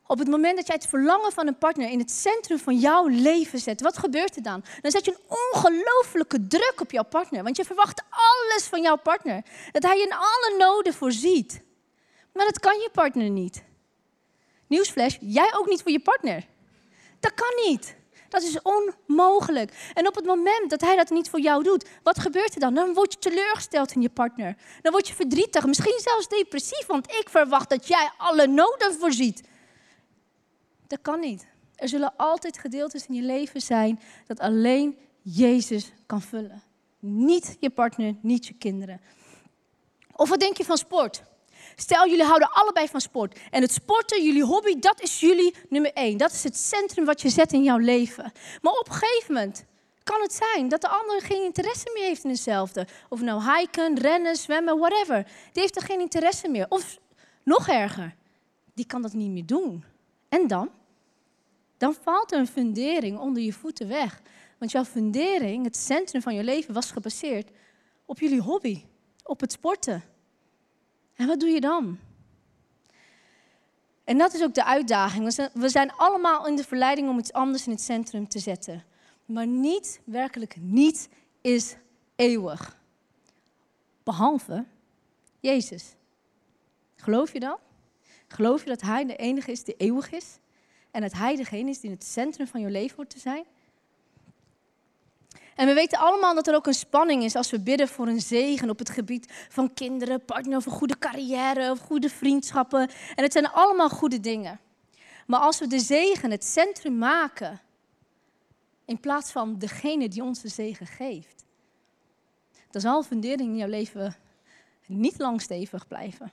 Op 0.06 0.18
het 0.18 0.28
moment 0.28 0.56
dat 0.56 0.66
jij 0.66 0.76
het 0.76 0.86
verlangen 0.86 1.32
van 1.32 1.46
een 1.46 1.58
partner 1.58 1.90
in 1.90 1.98
het 1.98 2.10
centrum 2.10 2.58
van 2.58 2.78
jouw 2.78 3.06
leven 3.06 3.58
zet, 3.58 3.80
wat 3.80 3.98
gebeurt 3.98 4.36
er 4.36 4.42
dan? 4.42 4.64
Dan 4.80 4.90
zet 4.90 5.04
je 5.04 5.10
een 5.10 5.36
ongelofelijke 5.52 6.46
druk 6.46 6.80
op 6.80 6.90
jouw 6.90 7.04
partner, 7.04 7.42
want 7.42 7.56
je 7.56 7.64
verwacht 7.64 8.02
alles 8.10 8.64
van 8.64 8.82
jouw 8.82 8.96
partner. 8.96 9.42
Dat 9.72 9.82
hij 9.82 10.00
in 10.00 10.12
alle 10.12 10.54
noden 10.58 10.94
voorziet. 10.94 11.62
Maar 12.32 12.44
dat 12.44 12.60
kan 12.60 12.78
je 12.78 12.90
partner 12.92 13.30
niet. 13.30 13.62
Nieuwsflash, 14.66 15.16
jij 15.20 15.54
ook 15.54 15.68
niet 15.68 15.82
voor 15.82 15.90
je 15.90 16.00
partner. 16.00 16.46
Dat 17.20 17.34
kan 17.34 17.52
niet. 17.66 17.96
Dat 18.28 18.42
is 18.42 18.58
onmogelijk. 18.62 19.90
En 19.94 20.06
op 20.06 20.14
het 20.14 20.24
moment 20.24 20.70
dat 20.70 20.80
hij 20.80 20.96
dat 20.96 21.10
niet 21.10 21.30
voor 21.30 21.40
jou 21.40 21.62
doet, 21.62 21.88
wat 22.02 22.18
gebeurt 22.18 22.54
er 22.54 22.60
dan? 22.60 22.74
Dan 22.74 22.94
word 22.94 23.12
je 23.12 23.18
teleurgesteld 23.18 23.92
in 23.92 24.02
je 24.02 24.10
partner. 24.10 24.56
Dan 24.82 24.92
word 24.92 25.08
je 25.08 25.14
verdrietig, 25.14 25.66
misschien 25.66 26.00
zelfs 26.00 26.28
depressief, 26.28 26.86
want 26.86 27.10
ik 27.10 27.28
verwacht 27.28 27.70
dat 27.70 27.86
jij 27.86 28.10
alle 28.16 28.46
noden 28.46 28.94
voorziet. 28.94 29.42
Dat 30.86 30.98
kan 31.02 31.20
niet. 31.20 31.46
Er 31.74 31.88
zullen 31.88 32.16
altijd 32.16 32.58
gedeeltes 32.58 33.06
in 33.06 33.14
je 33.14 33.22
leven 33.22 33.60
zijn 33.60 34.00
dat 34.26 34.40
alleen 34.40 34.98
Jezus 35.22 35.92
kan 36.06 36.22
vullen. 36.22 36.62
Niet 36.98 37.56
je 37.60 37.70
partner, 37.70 38.14
niet 38.20 38.46
je 38.46 38.54
kinderen. 38.54 39.00
Of 40.16 40.28
wat 40.28 40.40
denk 40.40 40.56
je 40.56 40.64
van 40.64 40.76
sport? 40.76 41.22
Stel, 41.80 42.08
jullie 42.08 42.24
houden 42.24 42.50
allebei 42.52 42.88
van 42.88 43.00
sport. 43.00 43.38
En 43.50 43.62
het 43.62 43.72
sporten, 43.72 44.24
jullie 44.24 44.44
hobby, 44.44 44.78
dat 44.78 45.00
is 45.00 45.20
jullie 45.20 45.54
nummer 45.68 45.92
één. 45.92 46.16
Dat 46.16 46.32
is 46.32 46.44
het 46.44 46.56
centrum 46.56 47.04
wat 47.04 47.20
je 47.20 47.28
zet 47.28 47.52
in 47.52 47.62
jouw 47.62 47.76
leven. 47.76 48.32
Maar 48.62 48.72
op 48.72 48.88
een 48.88 48.94
gegeven 48.94 49.34
moment 49.34 49.64
kan 50.02 50.20
het 50.20 50.32
zijn 50.32 50.68
dat 50.68 50.80
de 50.80 50.88
ander 50.88 51.22
geen 51.22 51.42
interesse 51.42 51.90
meer 51.94 52.04
heeft 52.04 52.24
in 52.24 52.30
hetzelfde. 52.30 52.86
Of 53.08 53.20
nou 53.20 53.56
hiken, 53.56 53.98
rennen, 53.98 54.36
zwemmen, 54.36 54.78
whatever. 54.78 55.22
Die 55.52 55.62
heeft 55.62 55.76
er 55.76 55.82
geen 55.82 56.00
interesse 56.00 56.48
meer. 56.48 56.66
Of 56.68 56.98
nog 57.44 57.68
erger, 57.68 58.14
die 58.74 58.86
kan 58.86 59.02
dat 59.02 59.12
niet 59.12 59.30
meer 59.30 59.46
doen. 59.46 59.84
En 60.28 60.46
dan? 60.46 60.70
Dan 61.76 61.94
valt 62.02 62.32
er 62.32 62.38
een 62.38 62.46
fundering 62.46 63.18
onder 63.18 63.42
je 63.42 63.52
voeten 63.52 63.88
weg. 63.88 64.22
Want 64.58 64.70
jouw 64.70 64.84
fundering, 64.84 65.64
het 65.64 65.76
centrum 65.76 66.22
van 66.22 66.34
je 66.34 66.44
leven, 66.44 66.74
was 66.74 66.90
gebaseerd 66.90 67.50
op 68.04 68.18
jullie 68.20 68.40
hobby, 68.40 68.84
op 69.22 69.40
het 69.40 69.52
sporten. 69.52 70.04
En 71.18 71.26
wat 71.26 71.40
doe 71.40 71.48
je 71.48 71.60
dan? 71.60 71.98
En 74.04 74.18
dat 74.18 74.34
is 74.34 74.42
ook 74.42 74.54
de 74.54 74.64
uitdaging. 74.64 75.50
We 75.52 75.68
zijn 75.68 75.92
allemaal 75.92 76.46
in 76.46 76.56
de 76.56 76.64
verleiding 76.64 77.08
om 77.08 77.18
iets 77.18 77.32
anders 77.32 77.66
in 77.66 77.72
het 77.72 77.80
centrum 77.80 78.28
te 78.28 78.38
zetten. 78.38 78.84
Maar 79.24 79.46
niet, 79.46 80.00
werkelijk 80.04 80.56
niet, 80.60 81.08
is 81.40 81.76
eeuwig. 82.16 82.78
Behalve 84.02 84.64
Jezus. 85.40 85.94
Geloof 86.96 87.32
je 87.32 87.40
dat? 87.40 87.58
Geloof 88.28 88.62
je 88.62 88.68
dat 88.68 88.80
Hij 88.80 89.04
de 89.04 89.16
enige 89.16 89.50
is 89.50 89.64
die 89.64 89.76
eeuwig 89.76 90.12
is? 90.12 90.38
En 90.90 91.00
dat 91.00 91.12
Hij 91.12 91.36
degene 91.36 91.70
is 91.70 91.80
die 91.80 91.90
in 91.90 91.96
het 91.96 92.04
centrum 92.04 92.46
van 92.46 92.60
je 92.60 92.70
leven 92.70 92.96
hoort 92.96 93.10
te 93.10 93.18
zijn? 93.18 93.44
En 95.58 95.66
we 95.66 95.74
weten 95.74 95.98
allemaal 95.98 96.34
dat 96.34 96.46
er 96.46 96.54
ook 96.54 96.66
een 96.66 96.74
spanning 96.74 97.22
is 97.22 97.34
als 97.34 97.50
we 97.50 97.60
bidden 97.60 97.88
voor 97.88 98.06
een 98.06 98.20
zegen 98.20 98.70
op 98.70 98.78
het 98.78 98.90
gebied 98.90 99.46
van 99.48 99.74
kinderen, 99.74 100.24
partner 100.24 100.56
of 100.56 100.66
een 100.66 100.72
goede 100.72 100.98
carrière 100.98 101.70
of 101.70 101.78
goede 101.78 102.08
vriendschappen. 102.08 102.90
En 103.14 103.22
het 103.22 103.32
zijn 103.32 103.48
allemaal 103.48 103.88
goede 103.88 104.20
dingen. 104.20 104.60
Maar 105.26 105.40
als 105.40 105.58
we 105.58 105.66
de 105.66 105.78
zegen 105.78 106.30
het 106.30 106.44
centrum 106.44 106.98
maken, 106.98 107.60
in 108.84 109.00
plaats 109.00 109.30
van 109.30 109.58
degene 109.58 110.08
die 110.08 110.22
ons 110.22 110.40
de 110.40 110.48
zegen 110.48 110.86
geeft, 110.86 111.44
dan 112.70 112.80
zal 112.80 113.02
fundering 113.02 113.50
in 113.50 113.56
jouw 113.56 113.68
leven 113.68 114.16
niet 114.86 115.18
lang 115.18 115.40
stevig 115.40 115.86
blijven. 115.88 116.32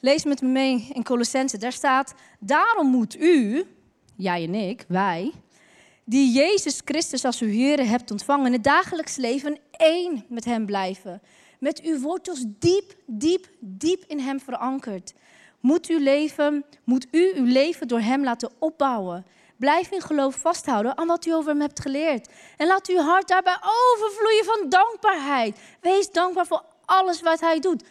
Lees 0.00 0.24
met 0.24 0.40
me 0.40 0.48
mee 0.48 0.88
in 0.92 1.04
Colossense. 1.04 1.58
Daar 1.58 1.72
staat: 1.72 2.14
Daarom 2.38 2.86
moet 2.86 3.16
u, 3.16 3.66
jij 4.16 4.44
en 4.44 4.54
ik, 4.54 4.84
wij, 4.88 5.32
die 6.10 6.32
Jezus 6.32 6.80
Christus 6.84 7.24
als 7.24 7.40
uw 7.40 7.48
Heer 7.48 7.88
hebt 7.88 8.10
ontvangen, 8.10 8.46
in 8.46 8.52
het 8.52 8.64
dagelijks 8.64 9.16
leven 9.16 9.58
één 9.70 10.24
met 10.28 10.44
Hem 10.44 10.66
blijven. 10.66 11.22
Met 11.58 11.82
uw 11.82 12.00
wortels 12.00 12.44
diep, 12.46 12.94
diep, 13.06 13.46
diep 13.60 14.04
in 14.06 14.18
Hem 14.18 14.40
verankerd. 14.40 15.14
Moet, 15.60 15.90
u 15.90 16.02
leven, 16.02 16.64
moet 16.84 17.06
u 17.10 17.32
uw 17.34 17.44
leven 17.44 17.88
door 17.88 18.00
Hem 18.00 18.24
laten 18.24 18.50
opbouwen. 18.58 19.26
Blijf 19.56 19.90
in 19.90 20.00
geloof 20.00 20.34
vasthouden 20.34 20.98
aan 20.98 21.06
wat 21.06 21.26
u 21.26 21.32
over 21.32 21.50
Hem 21.50 21.60
hebt 21.60 21.80
geleerd. 21.80 22.28
En 22.56 22.66
laat 22.66 22.88
uw 22.88 23.00
hart 23.00 23.28
daarbij 23.28 23.58
overvloeien 23.92 24.44
van 24.44 24.68
dankbaarheid. 24.68 25.60
Wees 25.80 26.10
dankbaar 26.10 26.46
voor 26.46 26.64
alles 26.84 27.20
wat 27.20 27.40
Hij 27.40 27.60
doet. 27.60 27.84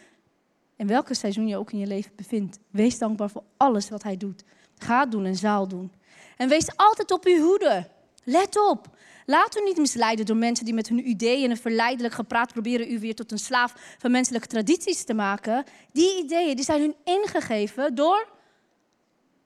In 0.76 0.86
welke 0.86 1.14
seizoen 1.14 1.48
je 1.48 1.56
ook 1.56 1.72
in 1.72 1.78
je 1.78 1.86
leven 1.86 2.12
bevindt. 2.16 2.58
Wees 2.70 2.98
dankbaar 2.98 3.30
voor 3.30 3.44
alles 3.56 3.88
wat 3.88 4.02
Hij 4.02 4.16
doet. 4.16 4.44
Ga 4.78 5.06
doen 5.06 5.24
en 5.24 5.36
zal 5.36 5.68
doen. 5.68 5.92
En 6.36 6.48
wees 6.48 6.76
altijd 6.76 7.10
op 7.10 7.24
uw 7.24 7.42
hoede. 7.42 7.86
Let 8.24 8.68
op. 8.68 8.88
Laat 9.26 9.56
u 9.58 9.62
niet 9.62 9.76
misleiden 9.76 10.26
door 10.26 10.36
mensen 10.36 10.64
die 10.64 10.74
met 10.74 10.88
hun 10.88 11.08
ideeën 11.08 11.50
en 11.50 11.56
verleidelijk 11.56 12.14
gepraat 12.14 12.52
proberen 12.52 12.90
u 12.90 12.98
weer 12.98 13.14
tot 13.14 13.32
een 13.32 13.38
slaaf 13.38 13.96
van 13.98 14.10
menselijke 14.10 14.46
tradities 14.46 15.04
te 15.04 15.14
maken. 15.14 15.64
Die 15.92 16.24
ideeën 16.24 16.56
die 16.56 16.64
zijn 16.64 16.80
hun 16.80 16.94
ingegeven 17.04 17.94
door, 17.94 18.28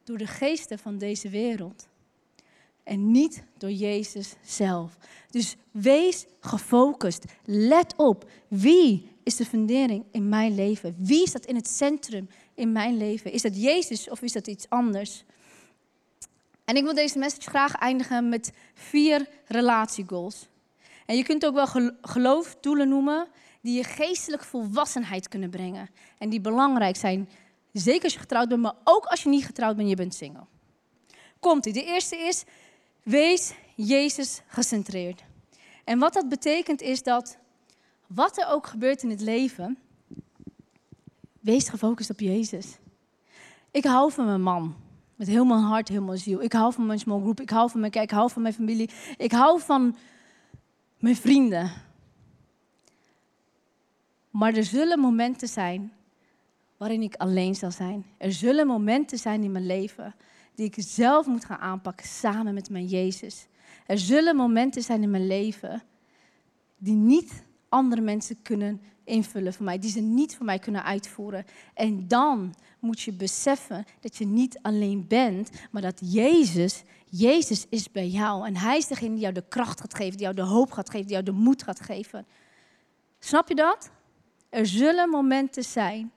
door 0.05 0.19
de 0.19 0.27
geesten 0.27 0.79
van 0.79 0.99
deze 0.99 1.29
wereld. 1.29 1.89
En 2.85 3.11
niet 3.11 3.45
door 3.59 3.71
Jezus 3.71 4.35
zelf. 4.43 4.97
Dus 5.31 5.57
wees 5.71 6.27
gefocust. 6.41 7.25
Let 7.45 7.95
op. 7.97 8.31
Wie 8.49 9.09
is 9.23 9.37
de 9.37 9.45
fundering 9.45 10.05
in 10.11 10.29
mijn 10.29 10.55
leven? 10.55 10.97
Wie 10.99 11.29
staat 11.29 11.47
in 11.47 11.57
het 11.57 11.69
centrum 11.69 12.29
in 12.55 12.73
mijn 12.73 12.97
leven? 12.97 13.33
Is 13.33 13.43
dat 13.43 13.63
Jezus 13.63 14.11
of 14.11 14.23
is 14.23 14.33
dat 14.33 14.47
iets 14.47 14.69
anders? 14.69 15.25
En 16.65 16.77
ik 16.77 16.83
wil 16.83 16.95
deze 16.95 17.19
message 17.19 17.51
graag 17.51 17.75
eindigen 17.75 18.29
met 18.29 18.53
vier 18.75 19.29
relatiegoals. 19.47 20.49
En 21.07 21.17
je 21.17 21.25
kunt 21.25 21.47
ook 21.47 21.55
wel 21.55 21.93
geloofdoelen 22.01 22.89
noemen. 22.89 23.29
die 23.61 23.77
je 23.77 23.85
geestelijk 23.85 24.45
volwassenheid 24.45 25.29
kunnen 25.29 25.51
brengen. 25.51 25.89
En 26.19 26.29
die 26.29 26.41
belangrijk 26.41 26.97
zijn, 26.97 27.29
zeker 27.73 28.03
als 28.03 28.13
je 28.13 28.19
getrouwd 28.19 28.49
bent, 28.49 28.61
maar 28.61 28.75
ook 28.85 29.05
als 29.05 29.23
je 29.23 29.29
niet 29.29 29.45
getrouwd 29.45 29.77
bent, 29.77 29.89
je 29.89 29.95
bent 29.95 30.15
single. 30.15 30.47
Komt-ie. 31.41 31.73
De 31.73 31.85
eerste 31.85 32.17
is, 32.17 32.45
wees 33.03 33.55
Jezus 33.75 34.41
gecentreerd. 34.47 35.23
En 35.85 35.99
wat 35.99 36.13
dat 36.13 36.29
betekent 36.29 36.81
is 36.81 37.03
dat, 37.03 37.39
wat 38.07 38.39
er 38.39 38.49
ook 38.49 38.67
gebeurt 38.67 39.03
in 39.03 39.11
het 39.11 39.21
leven, 39.21 39.79
wees 41.41 41.69
gefocust 41.69 42.11
op 42.11 42.21
Jezus. 42.21 42.79
Ik 43.71 43.85
hou 43.85 44.13
van 44.13 44.25
mijn 44.25 44.43
man. 44.43 44.84
Met 45.25 45.33
heel 45.33 45.45
mijn 45.45 45.61
hart, 45.61 45.89
heel 45.89 46.03
mijn 46.03 46.19
ziel. 46.19 46.43
Ik 46.43 46.53
hou 46.53 46.73
van 46.73 46.87
mijn 46.87 46.99
small 46.99 47.21
group. 47.21 47.41
Ik 47.41 47.51
hou 47.51 47.71
van 47.71 47.81
mijn 47.81 47.93
kerk. 47.93 48.05
Ik 48.05 48.17
hou 48.17 48.31
van 48.31 48.43
mijn 48.43 48.55
familie. 48.55 48.91
Ik 49.17 49.33
hou 49.33 49.61
van 49.61 49.97
mijn 50.99 51.17
vrienden. 51.17 51.73
Maar 54.31 54.55
er 54.55 54.65
zullen 54.65 54.99
momenten 54.99 55.49
zijn 55.49 55.93
waarin 56.77 57.03
ik 57.03 57.15
alleen 57.15 57.55
zal 57.55 57.71
zijn. 57.71 58.07
Er 58.19 58.33
zullen 58.33 58.67
momenten 58.67 59.19
zijn 59.19 59.43
in 59.43 59.53
mijn 59.53 59.67
leven 59.67 60.15
die 60.55 60.67
ik 60.67 60.75
zelf 60.79 61.27
moet 61.27 61.45
gaan 61.45 61.59
aanpakken 61.59 62.07
samen 62.07 62.55
met 62.55 62.71
mijn 62.71 62.87
Jezus. 62.87 63.47
Er 63.87 63.99
zullen 63.99 64.37
momenten 64.37 64.83
zijn 64.83 65.03
in 65.03 65.11
mijn 65.11 65.27
leven 65.27 65.83
die 66.77 66.97
niet 66.97 67.45
andere 67.75 68.01
mensen 68.01 68.43
kunnen 68.43 68.81
invullen 69.05 69.55
voor 69.55 69.65
mij, 69.65 69.79
die 69.79 69.91
ze 69.91 70.01
niet 70.01 70.37
voor 70.37 70.47
mij 70.47 70.59
kunnen 70.59 70.85
uitvoeren. 70.85 71.45
En 71.75 72.09
dan 72.09 72.55
moet 72.79 73.01
je 73.01 73.13
beseffen 73.13 73.85
dat 74.01 74.17
je 74.17 74.27
niet 74.27 74.59
alleen 74.63 75.05
bent, 75.09 75.51
maar 75.71 75.83
dat 75.83 76.01
Jezus, 76.05 76.83
Jezus 77.11 77.67
is 77.69 77.91
bij 77.91 78.09
jou. 78.09 78.47
En 78.47 78.57
Hij 78.57 78.77
is 78.77 78.87
degene 78.87 79.11
die 79.11 79.21
jou 79.21 79.35
de 79.35 79.49
kracht 79.49 79.81
gaat 79.81 79.95
geven, 79.95 80.13
die 80.13 80.21
jou 80.21 80.35
de 80.35 80.43
hoop 80.43 80.73
gaat 80.73 80.91
geven, 80.91 81.07
die 81.07 81.13
jou 81.13 81.25
de 81.25 81.33
moed 81.33 81.63
gaat 81.63 81.81
geven. 81.81 82.27
Snap 83.19 83.49
je 83.49 83.55
dat? 83.55 83.91
Er 84.49 84.67
zullen 84.67 85.09
momenten 85.09 85.65
zijn 85.65 86.13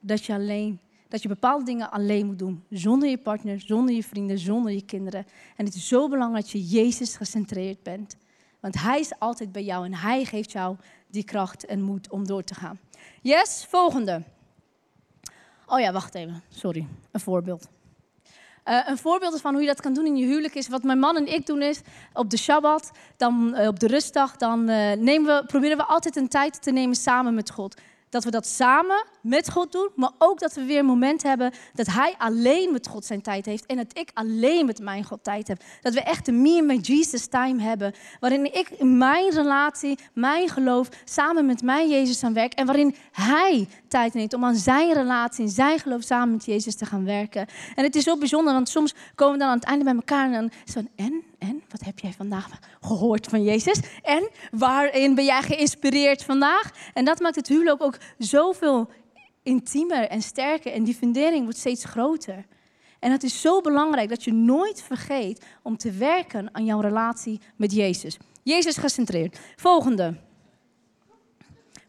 dat 0.00 0.24
je 0.24 0.32
alleen, 0.32 0.80
dat 1.08 1.22
je 1.22 1.28
bepaalde 1.28 1.64
dingen 1.64 1.90
alleen 1.90 2.26
moet 2.26 2.38
doen, 2.38 2.64
zonder 2.70 3.08
je 3.08 3.18
partner, 3.18 3.60
zonder 3.60 3.94
je 3.94 4.02
vrienden, 4.02 4.38
zonder 4.38 4.72
je 4.72 4.84
kinderen. 4.84 5.26
En 5.56 5.64
het 5.64 5.74
is 5.74 5.88
zo 5.88 6.08
belangrijk 6.08 6.44
dat 6.44 6.52
je 6.52 6.66
Jezus 6.66 7.16
gecentreerd 7.16 7.82
bent. 7.82 8.16
Want 8.62 8.80
Hij 8.80 9.00
is 9.00 9.12
altijd 9.18 9.52
bij 9.52 9.62
jou 9.62 9.84
en 9.84 9.94
Hij 9.94 10.24
geeft 10.24 10.52
jou 10.52 10.76
die 11.06 11.24
kracht 11.24 11.64
en 11.64 11.82
moed 11.82 12.10
om 12.10 12.26
door 12.26 12.44
te 12.44 12.54
gaan. 12.54 12.80
Yes, 13.22 13.66
volgende. 13.68 14.22
Oh 15.66 15.80
ja, 15.80 15.92
wacht 15.92 16.14
even. 16.14 16.42
Sorry, 16.48 16.86
een 17.10 17.20
voorbeeld. 17.20 17.68
Uh, 18.64 18.88
een 18.88 18.98
voorbeeld 18.98 19.40
van 19.40 19.52
hoe 19.52 19.62
je 19.62 19.68
dat 19.68 19.80
kan 19.80 19.94
doen 19.94 20.06
in 20.06 20.16
je 20.16 20.26
huwelijk 20.26 20.54
is 20.54 20.68
wat 20.68 20.82
mijn 20.82 20.98
man 20.98 21.16
en 21.16 21.32
ik 21.32 21.46
doen 21.46 21.62
is 21.62 21.80
op 22.12 22.30
de 22.30 22.36
Shabbat, 22.36 22.90
dan 23.16 23.54
uh, 23.56 23.66
op 23.66 23.80
de 23.80 23.86
rustdag, 23.86 24.36
dan 24.36 24.70
uh, 24.70 24.92
nemen 24.92 25.36
we, 25.36 25.46
proberen 25.46 25.76
we 25.76 25.84
altijd 25.84 26.16
een 26.16 26.28
tijd 26.28 26.62
te 26.62 26.70
nemen 26.70 26.96
samen 26.96 27.34
met 27.34 27.50
God 27.50 27.80
dat 28.12 28.24
we 28.24 28.30
dat 28.30 28.46
samen 28.46 29.04
met 29.20 29.50
God 29.50 29.72
doen, 29.72 29.90
maar 29.94 30.10
ook 30.18 30.40
dat 30.40 30.54
we 30.54 30.64
weer 30.64 30.78
een 30.78 30.84
moment 30.84 31.22
hebben 31.22 31.52
dat 31.74 31.86
Hij 31.86 32.14
alleen 32.18 32.72
met 32.72 32.86
God 32.86 33.04
zijn 33.04 33.22
tijd 33.22 33.46
heeft 33.46 33.66
en 33.66 33.76
dat 33.76 33.98
ik 33.98 34.10
alleen 34.14 34.66
met 34.66 34.80
mijn 34.80 35.04
God 35.04 35.24
tijd 35.24 35.48
heb. 35.48 35.62
Dat 35.80 35.94
we 35.94 36.02
echt 36.02 36.28
een 36.28 36.42
me 36.42 36.66
and 36.68 36.86
Jesus 36.86 37.26
time 37.26 37.62
hebben, 37.62 37.94
waarin 38.20 38.54
ik 38.54 38.70
in 38.70 38.98
mijn 38.98 39.30
relatie, 39.30 39.98
mijn 40.14 40.48
geloof, 40.48 40.88
samen 41.04 41.46
met 41.46 41.62
mijn 41.62 41.88
Jezus 41.88 42.24
aan 42.24 42.32
werk 42.32 42.52
en 42.52 42.66
waarin 42.66 42.94
Hij 43.12 43.68
tijd 43.88 44.14
neemt 44.14 44.34
om 44.34 44.44
aan 44.44 44.56
zijn 44.56 44.92
relatie 44.92 45.44
en 45.44 45.50
zijn 45.50 45.78
geloof 45.78 46.02
samen 46.02 46.32
met 46.32 46.44
Jezus 46.44 46.76
te 46.76 46.86
gaan 46.86 47.04
werken. 47.04 47.46
En 47.74 47.84
het 47.84 47.96
is 47.96 48.04
zo 48.04 48.16
bijzonder, 48.16 48.52
want 48.52 48.68
soms 48.68 48.94
komen 49.14 49.34
we 49.34 49.38
dan 49.38 49.48
aan 49.48 49.58
het 49.58 49.66
einde 49.66 49.84
bij 49.84 49.94
elkaar 49.94 50.26
en 50.26 50.32
dan 50.32 50.50
is 50.66 50.72
van, 50.72 50.88
en, 50.96 51.22
en, 51.42 51.62
wat 51.68 51.84
heb 51.84 51.98
jij 51.98 52.12
vandaag 52.12 52.48
gehoord 52.80 53.26
van 53.26 53.42
Jezus? 53.42 53.80
En 54.02 54.28
waarin 54.50 55.14
ben 55.14 55.24
jij 55.24 55.42
geïnspireerd 55.42 56.24
vandaag? 56.24 56.70
En 56.94 57.04
dat 57.04 57.20
maakt 57.20 57.36
het 57.36 57.48
huwelijk 57.48 57.82
ook 57.82 57.98
zoveel 58.18 58.90
intiemer 59.42 60.08
en 60.08 60.22
sterker. 60.22 60.72
En 60.72 60.84
die 60.84 60.94
fundering 60.94 61.42
wordt 61.42 61.58
steeds 61.58 61.84
groter. 61.84 62.44
En 62.98 63.10
het 63.10 63.22
is 63.22 63.40
zo 63.40 63.60
belangrijk 63.60 64.08
dat 64.08 64.24
je 64.24 64.32
nooit 64.32 64.82
vergeet 64.82 65.44
om 65.62 65.76
te 65.76 65.90
werken 65.90 66.48
aan 66.52 66.64
jouw 66.64 66.80
relatie 66.80 67.40
met 67.56 67.72
Jezus. 67.72 68.18
Jezus 68.42 68.76
gecentreerd. 68.76 69.38
Volgende. 69.56 70.16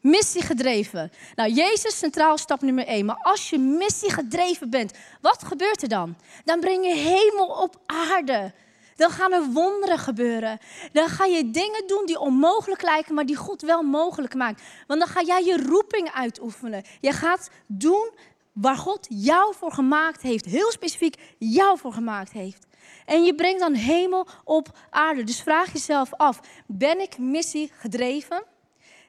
Missie 0.01 0.41
gedreven. 0.41 1.11
Nou, 1.35 1.51
Jezus 1.51 1.97
centraal 1.97 2.37
stap 2.37 2.61
nummer 2.61 2.85
één. 2.85 3.05
Maar 3.05 3.19
als 3.21 3.49
je 3.49 3.57
missie 3.57 4.11
gedreven 4.11 4.69
bent, 4.69 4.93
wat 5.21 5.43
gebeurt 5.43 5.81
er 5.81 5.89
dan? 5.89 6.15
Dan 6.43 6.59
breng 6.59 6.85
je 6.85 6.95
hemel 6.95 7.47
op 7.47 7.81
aarde. 7.85 8.53
Dan 8.95 9.09
gaan 9.09 9.33
er 9.33 9.43
wonderen 9.43 9.97
gebeuren. 9.97 10.59
Dan 10.91 11.07
ga 11.07 11.25
je 11.25 11.51
dingen 11.51 11.87
doen 11.87 12.05
die 12.05 12.19
onmogelijk 12.19 12.81
lijken, 12.81 13.15
maar 13.15 13.25
die 13.25 13.35
God 13.35 13.61
wel 13.61 13.81
mogelijk 13.81 14.35
maakt. 14.35 14.61
Want 14.87 14.99
dan 14.99 15.09
ga 15.09 15.21
jij 15.21 15.43
je 15.43 15.67
roeping 15.67 16.11
uitoefenen. 16.11 16.83
Je 16.99 17.11
gaat 17.11 17.49
doen 17.67 18.11
waar 18.51 18.77
God 18.77 19.05
jou 19.09 19.55
voor 19.55 19.71
gemaakt 19.71 20.21
heeft. 20.21 20.45
Heel 20.45 20.71
specifiek 20.71 21.35
jou 21.37 21.77
voor 21.77 21.93
gemaakt 21.93 22.31
heeft. 22.31 22.65
En 23.05 23.23
je 23.23 23.35
brengt 23.35 23.59
dan 23.59 23.73
hemel 23.73 24.27
op 24.43 24.77
aarde. 24.89 25.23
Dus 25.23 25.41
vraag 25.41 25.73
jezelf 25.73 26.13
af: 26.13 26.39
ben 26.67 26.99
ik 26.99 27.17
missie 27.17 27.71
gedreven? 27.73 28.43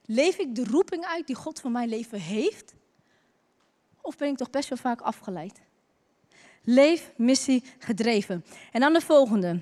Leef 0.07 0.39
ik 0.39 0.55
de 0.55 0.65
roeping 0.65 1.05
uit 1.05 1.27
die 1.27 1.37
God 1.37 1.61
voor 1.61 1.71
mijn 1.71 1.89
leven 1.89 2.21
heeft? 2.21 2.75
Of 4.01 4.17
ben 4.17 4.29
ik 4.29 4.37
toch 4.37 4.51
best 4.51 4.69
wel 4.69 4.79
vaak 4.79 5.01
afgeleid? 5.01 5.61
Leef 6.65 7.13
missie 7.17 7.65
gedreven. 7.79 8.45
En 8.73 8.81
dan 8.81 8.93
de 8.93 9.01
volgende. 9.01 9.61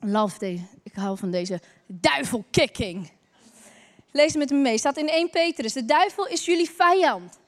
Love 0.00 0.38
deze. 0.38 0.64
Ik 0.82 0.94
hou 0.94 1.18
van 1.18 1.30
deze 1.30 1.60
duivelkicking. 1.86 3.10
Lees 4.10 4.34
met 4.34 4.50
me 4.50 4.56
mee. 4.56 4.78
Staat 4.78 4.96
in 4.96 5.08
1 5.08 5.30
Petrus. 5.30 5.72
De 5.72 5.84
duivel 5.84 6.26
is 6.26 6.44
jullie 6.44 6.70
vijand. 6.70 7.38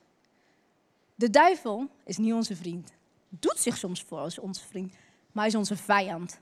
De 1.14 1.30
duivel 1.30 1.88
is 2.04 2.16
niet 2.16 2.32
onze 2.32 2.56
vriend. 2.56 2.92
Doet 3.28 3.58
zich 3.58 3.76
soms 3.76 4.02
voor 4.02 4.18
als 4.18 4.38
onze 4.38 4.66
vriend, 4.66 4.92
maar 5.32 5.44
hij 5.44 5.46
is 5.46 5.54
onze 5.54 5.76
vijand. 5.76 6.38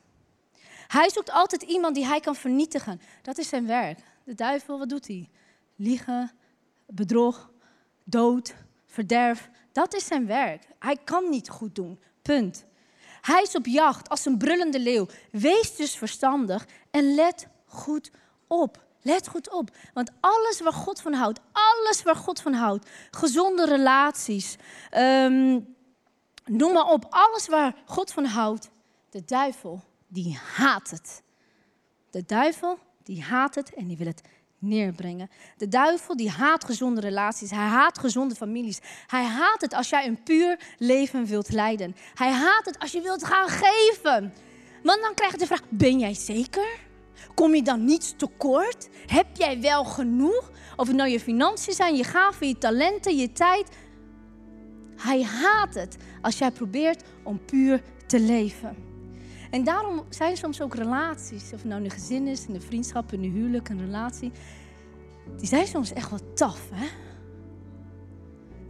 Hij 0.87 1.11
zoekt 1.11 1.31
altijd 1.31 1.63
iemand 1.63 1.95
die 1.95 2.07
hij 2.07 2.21
kan 2.21 2.35
vernietigen. 2.35 3.01
Dat 3.23 3.39
is 3.39 3.49
zijn 3.49 3.67
werk. 3.67 3.99
De 4.25 4.35
duivel, 4.35 4.79
wat 4.79 4.89
doet 4.89 5.07
hij? 5.07 5.29
Liegen, 5.77 6.33
bedrog, 6.87 7.51
dood, 8.05 8.55
verderf. 8.87 9.51
Dat 9.73 9.95
is 9.95 10.07
zijn 10.07 10.27
werk. 10.27 10.69
Hij 10.79 10.97
kan 11.05 11.29
niet 11.29 11.49
goed 11.49 11.75
doen. 11.75 11.99
Punt. 12.27 12.65
Hij 13.21 13.43
is 13.43 13.55
op 13.55 13.67
jacht 13.67 14.09
als 14.09 14.25
een 14.25 14.39
brullende 14.39 14.81
leeuw. 14.81 15.07
Wees 15.31 15.77
dus 15.77 15.97
verstandig 15.97 16.67
en 16.91 17.15
let 17.15 17.47
goed 17.67 18.11
op. 18.47 18.85
Let 19.03 19.29
goed 19.29 19.51
op, 19.51 19.71
want 19.95 20.11
alles 20.21 20.61
waar 20.61 20.73
God 20.73 21.01
van 21.01 21.13
houdt, 21.13 21.41
alles 21.53 22.03
waar 22.03 22.17
God 22.17 22.41
van 22.41 22.53
houdt, 22.53 22.91
gezonde 23.11 23.67
relaties, 23.67 24.57
um, 24.97 25.77
noem 26.45 26.73
maar 26.73 26.87
op, 26.87 27.07
alles 27.11 27.47
waar 27.49 27.75
God 27.85 28.13
van 28.13 28.25
houdt, 28.25 28.71
de 29.11 29.25
duivel, 29.25 29.83
die 30.09 30.39
haat 30.55 30.91
het. 30.91 31.23
De 32.11 32.25
duivel, 32.25 32.79
die 33.03 33.23
haat 33.23 33.55
het 33.55 33.75
en 33.75 33.87
die 33.87 33.97
wil 33.97 34.07
het 34.07 34.23
neerbrengen. 34.69 35.31
De 35.57 35.69
duivel 35.69 36.17
die 36.17 36.31
haat 36.31 36.65
gezonde 36.65 37.01
relaties. 37.01 37.51
Hij 37.51 37.67
haat 37.67 37.99
gezonde 37.99 38.35
families. 38.35 38.81
Hij 39.07 39.25
haat 39.25 39.61
het 39.61 39.75
als 39.75 39.89
jij 39.89 40.07
een 40.07 40.23
puur 40.23 40.59
leven 40.79 41.25
wilt 41.25 41.53
leiden. 41.53 41.97
Hij 42.15 42.31
haat 42.31 42.65
het 42.65 42.79
als 42.79 42.93
je 42.93 43.01
wilt 43.01 43.25
gaan 43.25 43.49
geven. 43.49 44.33
Want 44.83 45.01
dan 45.01 45.15
krijg 45.15 45.33
je 45.33 45.39
de 45.39 45.47
vraag, 45.47 45.63
ben 45.69 45.99
jij 45.99 46.15
zeker? 46.15 46.79
Kom 47.35 47.55
je 47.55 47.63
dan 47.63 47.85
niets 47.85 48.15
tekort? 48.17 48.89
Heb 49.07 49.27
jij 49.33 49.61
wel 49.61 49.85
genoeg? 49.85 50.51
Of 50.77 50.87
het 50.87 50.97
nou 50.97 51.11
je 51.11 51.21
financiën 51.21 51.73
zijn, 51.73 51.97
je 51.97 52.05
gaven, 52.05 52.49
je 52.49 52.59
talenten, 52.59 53.17
je 53.17 53.33
tijd. 53.33 53.69
Hij 54.97 55.23
haat 55.23 55.75
het 55.75 55.97
als 56.23 56.39
jij 56.39 56.51
probeert 56.51 57.03
om 57.23 57.45
puur 57.45 57.83
te 58.07 58.21
leven. 58.21 58.86
En 59.57 59.65
daarom 59.65 60.05
zijn 60.09 60.37
soms 60.37 60.63
ook 60.63 60.75
relaties, 60.75 61.53
of 61.53 61.65
nou 61.65 61.85
een 61.85 61.91
gezin 61.91 62.27
is, 62.27 62.47
een 62.49 62.63
vriendschap, 62.63 63.13
een 63.13 63.23
huwelijk, 63.23 63.69
een 63.69 63.81
relatie, 63.81 64.33
die 65.37 65.47
zijn 65.47 65.67
soms 65.67 65.93
echt 65.93 66.11
wel 66.11 66.33
taf, 66.35 66.69
hè? 66.73 66.87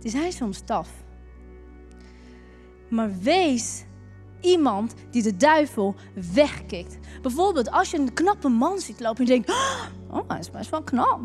Die 0.00 0.10
zijn 0.10 0.32
soms 0.32 0.60
taf. 0.60 0.88
Maar 2.90 3.18
wees 3.18 3.84
iemand 4.40 4.94
die 5.10 5.22
de 5.22 5.36
duivel 5.36 5.94
wegkikt. 6.34 6.98
Bijvoorbeeld 7.22 7.70
als 7.70 7.90
je 7.90 7.98
een 7.98 8.12
knappe 8.12 8.48
man 8.48 8.78
ziet 8.78 9.00
lopen 9.00 9.26
en 9.26 9.32
je 9.32 9.32
denkt, 9.32 9.50
oh, 10.10 10.28
hij 10.28 10.38
is 10.38 10.50
best 10.50 10.70
wel 10.70 10.82
knap. 10.82 11.20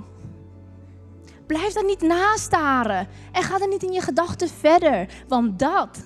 Blijf 1.47 1.74
daar 1.74 1.86
niet 1.86 2.02
naast 2.02 2.43
staren 2.43 3.08
en 3.32 3.43
ga 3.43 3.60
er 3.60 3.67
niet 3.67 3.84
in 3.84 3.91
je 3.91 4.02
gedachten 4.02 4.50
verder, 4.50 5.24
want 5.28 5.60
dat, 5.60 6.04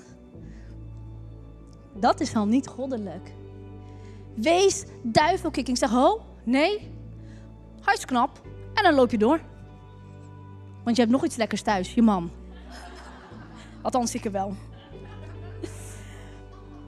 dat 1.94 2.20
is 2.20 2.36
al 2.36 2.46
niet 2.46 2.68
goddelijk. 2.68 3.35
Wees 4.36 4.84
duivelkikking. 5.04 5.78
Zeg, 5.78 5.94
oh, 5.94 6.22
nee, 6.44 6.92
hij 7.82 7.98
knap. 8.06 8.42
En 8.74 8.84
dan 8.84 8.94
loop 8.94 9.12
je 9.12 9.18
door. 9.18 9.40
Want 10.84 10.96
je 10.96 11.02
hebt 11.02 11.14
nog 11.14 11.26
iets 11.26 11.36
lekkers 11.36 11.62
thuis, 11.62 11.94
je 11.94 12.02
man. 12.02 12.32
Althans, 13.82 14.16
ik 14.16 14.26
er 14.26 14.32
wel. 14.32 14.56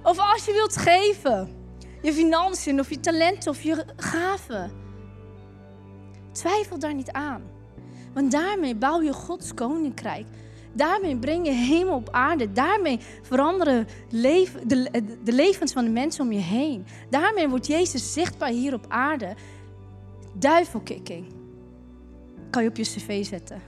Of 0.03 0.19
als 0.19 0.45
je 0.45 0.51
wilt 0.51 0.77
geven, 0.77 1.55
je 2.01 2.13
financiën 2.13 2.79
of 2.79 2.89
je 2.89 2.99
talenten 2.99 3.51
of 3.51 3.61
je 3.61 3.85
gaven. 3.95 4.71
Twijfel 6.31 6.79
daar 6.79 6.93
niet 6.93 7.11
aan. 7.11 7.41
Want 8.13 8.31
daarmee 8.31 8.75
bouw 8.75 9.01
je 9.01 9.13
Gods 9.13 9.53
koninkrijk. 9.53 10.25
Daarmee 10.77 11.17
breng 11.17 11.45
je 11.45 11.51
hemel 11.51 11.95
op 11.95 12.09
aarde. 12.09 12.51
Daarmee 12.51 12.99
veranderen 13.21 13.87
de, 14.09 14.89
de 15.23 15.31
levens 15.31 15.73
van 15.73 15.83
de 15.83 15.89
mensen 15.91 16.23
om 16.23 16.31
je 16.31 16.39
heen. 16.39 16.85
Daarmee 17.09 17.49
wordt 17.49 17.67
Jezus 17.67 18.13
zichtbaar 18.13 18.49
hier 18.49 18.73
op 18.73 18.85
aarde. 18.87 19.35
Duivelkikking. 20.33 21.25
Kan 22.49 22.63
je 22.63 22.69
op 22.69 22.77
je 22.77 22.83
cv 22.83 23.25
zetten. 23.25 23.61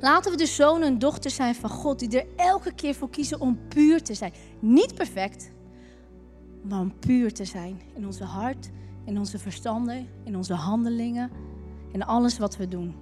Laten 0.00 0.30
we 0.30 0.36
de 0.36 0.46
zoon 0.46 0.82
en 0.82 0.98
dochter 0.98 1.30
zijn 1.30 1.54
van 1.54 1.70
God, 1.70 1.98
die 1.98 2.20
er 2.20 2.26
elke 2.36 2.74
keer 2.74 2.94
voor 2.94 3.10
kiezen 3.10 3.40
om 3.40 3.58
puur 3.68 4.02
te 4.02 4.14
zijn. 4.14 4.32
Niet 4.60 4.94
perfect, 4.94 5.50
maar 6.62 6.80
om 6.80 6.98
puur 6.98 7.32
te 7.32 7.44
zijn. 7.44 7.80
In 7.94 8.06
onze 8.06 8.24
hart, 8.24 8.70
in 9.04 9.18
onze 9.18 9.38
verstanden, 9.38 10.08
in 10.24 10.36
onze 10.36 10.54
handelingen, 10.54 11.30
in 11.92 12.04
alles 12.04 12.38
wat 12.38 12.56
we 12.56 12.68
doen. 12.68 12.94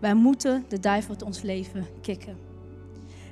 Wij 0.00 0.14
moeten 0.14 0.64
de 0.68 0.80
duivel 0.80 1.10
uit 1.10 1.22
ons 1.22 1.42
leven 1.42 1.86
kicken. 2.00 2.38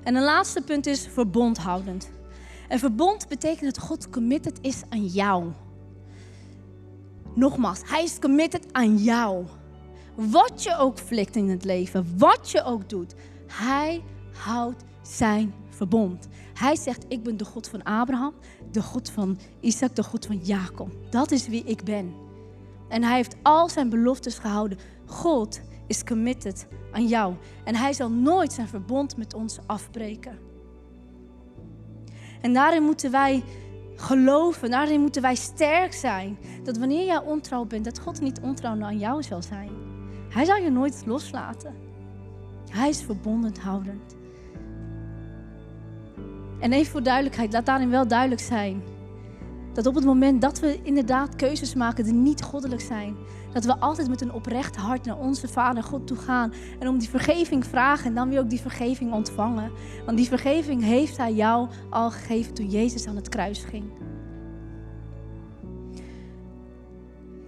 En 0.02 0.14
een 0.14 0.22
laatste 0.22 0.62
punt 0.62 0.87
is 0.87 1.07
verbondhoudend. 1.07 2.11
En 2.68 2.78
verbond 2.78 3.28
betekent 3.28 3.74
dat 3.74 3.85
God 3.85 4.11
committed 4.11 4.59
is 4.61 4.83
aan 4.88 5.07
jou. 5.07 5.52
Nogmaals, 7.35 7.81
hij 7.85 8.02
is 8.02 8.18
committed 8.18 8.72
aan 8.72 8.96
jou. 8.96 9.44
Wat 10.14 10.62
je 10.62 10.76
ook 10.76 10.98
flikt 10.98 11.37
in 11.37 11.48
het 11.48 11.64
leven, 11.64 12.14
wat 12.16 12.50
je 12.50 12.64
ook 12.64 12.88
doet, 12.88 13.14
hij 13.46 14.02
houdt 14.33 14.85
zijn 15.02 15.54
verbond. 15.70 16.28
Hij 16.54 16.76
zegt: 16.76 17.04
Ik 17.09 17.22
ben 17.22 17.37
de 17.37 17.44
God 17.44 17.68
van 17.68 17.83
Abraham, 17.83 18.35
de 18.70 18.83
God 18.83 19.11
van 19.11 19.38
Isaac, 19.61 19.96
de 19.96 20.02
God 20.02 20.26
van 20.26 20.37
Jacob. 20.37 20.90
Dat 21.11 21.31
is 21.31 21.48
wie 21.48 21.64
ik 21.64 21.85
ben. 21.85 22.14
En 22.88 23.02
hij 23.02 23.16
heeft 23.16 23.37
al 23.42 23.68
zijn 23.68 23.88
beloftes 23.88 24.38
gehouden. 24.38 24.78
God 25.07 25.61
is 25.88 26.05
committed 26.05 26.66
aan 26.92 27.07
jou. 27.07 27.35
En 27.64 27.74
hij 27.77 27.92
zal 27.92 28.11
nooit 28.11 28.53
zijn 28.53 28.68
verbond 28.68 29.16
met 29.16 29.35
ons 29.35 29.59
afbreken. 29.66 30.38
En 32.40 32.53
daarin 32.53 32.83
moeten 32.83 33.11
wij 33.11 33.42
geloven, 33.96 34.70
daarin 34.70 35.01
moeten 35.01 35.22
wij 35.22 35.35
sterk 35.35 35.92
zijn. 35.92 36.38
Dat 36.62 36.79
wanneer 36.79 37.07
jij 37.07 37.22
ontrouw 37.22 37.64
bent, 37.64 37.85
dat 37.85 38.01
God 38.01 38.20
niet 38.20 38.40
ontrouw 38.40 38.83
aan 38.83 38.98
jou 38.98 39.22
zal 39.22 39.42
zijn. 39.42 39.70
Hij 40.29 40.44
zal 40.44 40.57
je 40.57 40.70
nooit 40.70 41.03
loslaten. 41.07 41.74
Hij 42.70 42.88
is 42.88 43.03
verbonden 43.03 43.61
houdend. 43.61 44.16
En 46.61 46.72
even 46.72 46.92
voor 46.92 47.03
duidelijkheid, 47.03 47.53
laat 47.53 47.66
daarin 47.66 47.90
wel 47.90 48.09
duidelijk 48.09 48.40
zijn. 48.40 48.83
Dat 49.78 49.86
op 49.86 49.94
het 49.94 50.04
moment 50.04 50.40
dat 50.40 50.60
we 50.60 50.80
inderdaad 50.82 51.36
keuzes 51.36 51.74
maken 51.74 52.04
die 52.04 52.12
niet 52.12 52.42
goddelijk 52.42 52.80
zijn, 52.80 53.16
dat 53.52 53.64
we 53.64 53.78
altijd 53.78 54.08
met 54.08 54.20
een 54.20 54.32
oprecht 54.32 54.76
hart 54.76 55.04
naar 55.04 55.18
onze 55.18 55.48
Vader 55.48 55.82
God 55.82 56.06
toe 56.06 56.16
gaan 56.16 56.52
en 56.78 56.88
om 56.88 56.98
die 56.98 57.08
vergeving 57.08 57.66
vragen 57.66 58.06
en 58.06 58.14
dan 58.14 58.28
weer 58.28 58.40
ook 58.40 58.50
die 58.50 58.60
vergeving 58.60 59.12
ontvangen. 59.12 59.70
Want 60.04 60.16
die 60.16 60.26
vergeving 60.26 60.82
heeft 60.82 61.16
Hij 61.16 61.32
jou 61.32 61.68
al 61.90 62.10
gegeven 62.10 62.54
toen 62.54 62.68
Jezus 62.68 63.06
aan 63.06 63.16
het 63.16 63.28
kruis 63.28 63.64
ging. 63.64 63.84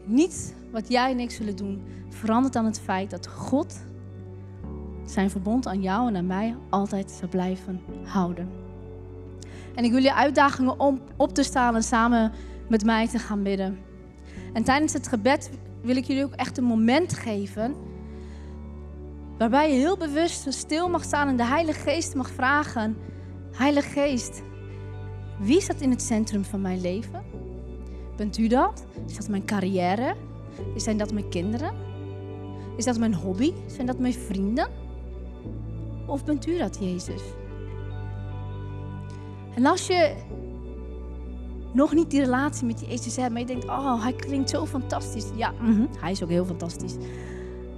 Niets 0.05 0.53
wat 0.73 0.89
jij 0.89 1.11
en 1.11 1.21
ik 1.21 1.31
zullen 1.31 1.57
doen 1.57 1.83
verandert 2.09 2.57
aan 2.57 2.65
het 2.65 2.81
feit 2.81 3.11
dat 3.11 3.29
God 3.29 3.81
zijn 5.05 5.31
verbond 5.31 5.67
aan 5.67 5.83
jou 5.83 6.09
en 6.09 6.17
aan 6.17 6.27
mij 6.27 6.57
altijd 6.69 7.11
zal 7.11 7.29
blijven 7.29 7.81
houden. 8.05 8.70
En 9.75 9.85
ik 9.85 9.93
wil 9.93 10.03
je 10.03 10.15
uitdagingen 10.15 10.81
om 10.81 11.01
op 11.17 11.35
te 11.35 11.43
staan 11.43 11.75
en 11.75 11.83
samen 11.83 12.33
met 12.69 12.85
mij 12.85 13.09
te 13.09 13.19
gaan 13.19 13.43
bidden. 13.43 13.79
En 14.53 14.65
tijdens 14.65 14.93
het 14.93 15.09
gebed 15.09 15.51
wil 15.83 15.97
ik 15.97 16.05
jullie 16.05 16.25
ook 16.25 16.35
echt 16.35 16.59
een 16.59 16.65
moment 16.65 17.13
geven. 17.13 17.75
Waarbij 19.39 19.73
je 19.73 19.79
heel 19.79 19.97
bewust 19.97 20.53
stil 20.53 20.89
mag 20.89 21.05
staan 21.05 21.29
en 21.29 21.37
de 21.37 21.45
Heilige 21.45 21.81
Geest 21.81 22.15
mag 22.15 22.31
vragen: 22.31 22.97
Heilige 23.53 23.89
Geest, 23.89 24.43
wie 25.39 25.61
staat 25.61 25.81
in 25.81 25.91
het 25.91 26.03
centrum 26.03 26.45
van 26.45 26.61
mijn 26.61 26.81
leven? 26.81 27.23
Bent 28.17 28.39
u 28.39 28.47
dat? 28.47 28.87
Is 29.07 29.17
dat 29.17 29.29
mijn 29.29 29.45
carrière? 29.45 30.15
Zijn 30.77 30.97
dat 30.97 31.13
mijn 31.13 31.29
kinderen? 31.29 31.75
Is 32.77 32.85
dat 32.85 32.99
mijn 32.99 33.15
hobby? 33.15 33.53
Zijn 33.67 33.87
dat 33.87 33.99
mijn 33.99 34.15
vrienden? 34.15 34.69
Of 36.07 36.25
bent 36.25 36.47
u 36.47 36.59
dat, 36.59 36.79
Jezus? 36.81 37.23
En 39.55 39.67
als 39.67 39.87
je 39.87 40.15
nog 41.73 41.95
niet 41.95 42.11
die 42.11 42.21
relatie 42.21 42.67
met 42.67 42.81
Jezus 42.87 43.17
hebt, 43.17 43.31
maar 43.31 43.41
je 43.41 43.47
denkt, 43.47 43.65
oh, 43.65 44.03
hij 44.03 44.13
klinkt 44.13 44.51
zo 44.51 44.67
fantastisch. 44.67 45.27
Ja, 45.37 45.53
mhm, 45.61 45.87
hij 45.99 46.11
is 46.11 46.23
ook 46.23 46.29
heel 46.29 46.45
fantastisch. 46.45 46.95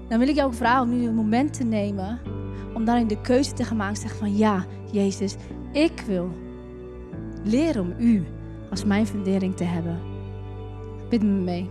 Dan 0.09 0.19
wil 0.19 0.29
ik 0.29 0.35
jou 0.35 0.49
ook 0.49 0.55
vragen 0.57 0.83
om 0.83 0.99
nu 0.99 1.07
een 1.07 1.15
moment 1.15 1.55
te 1.55 1.65
nemen 1.65 2.21
om 2.75 2.85
daarin 2.85 3.07
de 3.07 3.21
keuze 3.21 3.53
te 3.53 3.65
gaan 3.65 3.77
maken. 3.77 3.97
Zeg 3.97 4.17
van, 4.17 4.37
ja, 4.37 4.65
Jezus, 4.91 5.37
ik 5.73 6.03
wil 6.07 6.31
leren 7.45 7.83
om 7.83 7.95
u 7.99 8.25
als 8.71 8.85
mijn 8.85 9.07
fundering 9.07 9.57
te 9.57 9.65
hebben. 9.65 10.01
Bid 11.09 11.23
me 11.23 11.29
mee. 11.29 11.71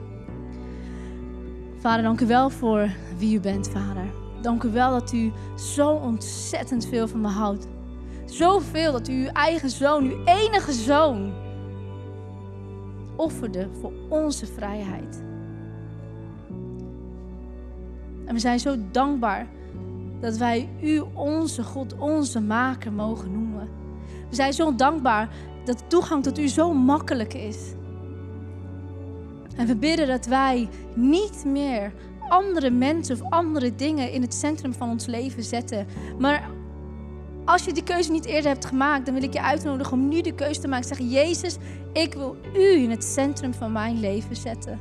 Vader, 1.80 2.04
dank 2.04 2.22
u 2.22 2.26
wel 2.26 2.50
voor 2.50 2.90
wie 3.18 3.36
u 3.36 3.40
bent, 3.40 3.70
Vader. 3.70 4.06
Dank 4.42 4.64
u 4.64 4.72
wel 4.72 4.92
dat 4.92 5.14
u 5.14 5.32
zo 5.56 5.90
ontzettend 5.90 6.86
veel 6.86 7.08
van 7.08 7.22
me 7.22 7.28
houdt. 7.28 7.68
Zoveel 8.32 8.92
dat 8.92 9.08
u 9.08 9.14
uw 9.14 9.28
eigen 9.28 9.70
zoon, 9.70 10.04
uw 10.04 10.24
enige 10.26 10.72
zoon, 10.72 11.34
offerde 13.16 13.70
voor 13.82 13.92
onze 14.10 14.46
vrijheid. 14.46 15.24
En 18.26 18.34
we 18.34 18.40
zijn 18.40 18.60
zo 18.60 18.76
dankbaar 18.92 19.48
dat 20.20 20.38
wij 20.38 20.70
u 20.82 21.04
onze 21.14 21.64
God, 21.64 21.98
onze 21.98 22.42
maker 22.42 22.94
mogen 22.94 23.32
noemen. 23.32 23.70
We 24.30 24.36
zijn 24.36 24.54
zo 24.54 24.76
dankbaar 24.76 25.30
dat 25.66 25.84
toegang 25.88 26.24
tot 26.24 26.40
u 26.40 26.48
zo 26.48 26.74
makkelijk 26.74 27.34
is. 27.34 27.74
En 29.56 29.68
we 29.68 29.76
bidden 29.76 30.08
dat 30.08 30.26
wij 30.26 30.70
niet 30.96 31.46
meer 31.46 31.94
andere 32.30 32.70
mensen 32.70 33.16
of 33.16 33.32
andere 33.32 33.76
dingen 33.76 34.12
in 34.12 34.22
het 34.22 34.34
centrum 34.34 34.74
van 34.74 34.90
ons 34.90 35.06
leven 35.06 35.44
zetten, 35.44 35.88
maar 36.20 36.50
als 37.52 37.64
je 37.64 37.74
die 37.74 37.84
keuze 37.84 38.12
niet 38.12 38.26
eerder 38.26 38.52
hebt 38.52 38.66
gemaakt, 38.66 39.06
dan 39.06 39.14
wil 39.14 39.24
ik 39.24 39.34
je 39.34 39.42
uitnodigen 39.42 39.94
om 39.94 40.08
nu 40.08 40.22
de 40.22 40.36
keuze 40.36 40.62
te 40.62 40.68
maken. 40.68 40.88
Zeggen, 40.88 41.10
Jezus, 41.10 41.56
ik 41.94 42.14
wil 42.14 42.36
u 42.56 42.76
in 42.76 42.90
het 42.90 43.04
centrum 43.04 43.54
van 43.54 43.72
mijn 43.72 44.00
leven 44.00 44.36
zetten. 44.36 44.80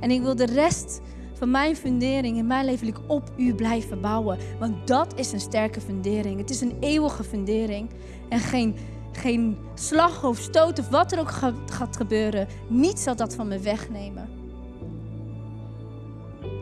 En 0.00 0.10
ik 0.10 0.22
wil 0.22 0.36
de 0.36 0.46
rest 0.46 1.00
van 1.32 1.50
mijn 1.50 1.76
fundering 1.76 2.36
in 2.36 2.46
mijn 2.46 2.64
leven 2.64 2.94
op 3.06 3.32
u 3.36 3.54
blijven 3.54 4.00
bouwen. 4.00 4.38
Want 4.58 4.86
dat 4.86 5.18
is 5.18 5.32
een 5.32 5.40
sterke 5.40 5.80
fundering. 5.80 6.38
Het 6.38 6.50
is 6.50 6.60
een 6.60 6.76
eeuwige 6.80 7.24
fundering. 7.24 7.90
En 8.28 8.38
geen, 8.38 8.76
geen 9.12 9.58
slag 9.74 10.24
of 10.24 10.38
stoot 10.38 10.78
of 10.78 10.88
wat 10.88 11.12
er 11.12 11.20
ook 11.20 11.30
gaat 11.66 11.96
gebeuren. 11.96 12.48
Niets 12.68 13.02
zal 13.02 13.16
dat 13.16 13.34
van 13.34 13.48
me 13.48 13.58
wegnemen. 13.58 14.28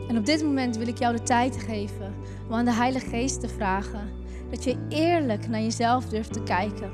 En 0.07 0.17
op 0.17 0.25
dit 0.25 0.43
moment 0.43 0.77
wil 0.77 0.87
ik 0.87 0.97
jou 0.97 1.15
de 1.15 1.23
tijd 1.23 1.57
geven 1.57 2.13
om 2.47 2.53
aan 2.53 2.65
de 2.65 2.73
Heilige 2.73 3.09
Geest 3.09 3.39
te 3.39 3.47
vragen 3.47 4.22
dat 4.53 4.63
je 4.63 4.77
eerlijk 4.89 5.47
naar 5.47 5.61
jezelf 5.61 6.05
durft 6.05 6.33
te 6.33 6.43
kijken. 6.43 6.91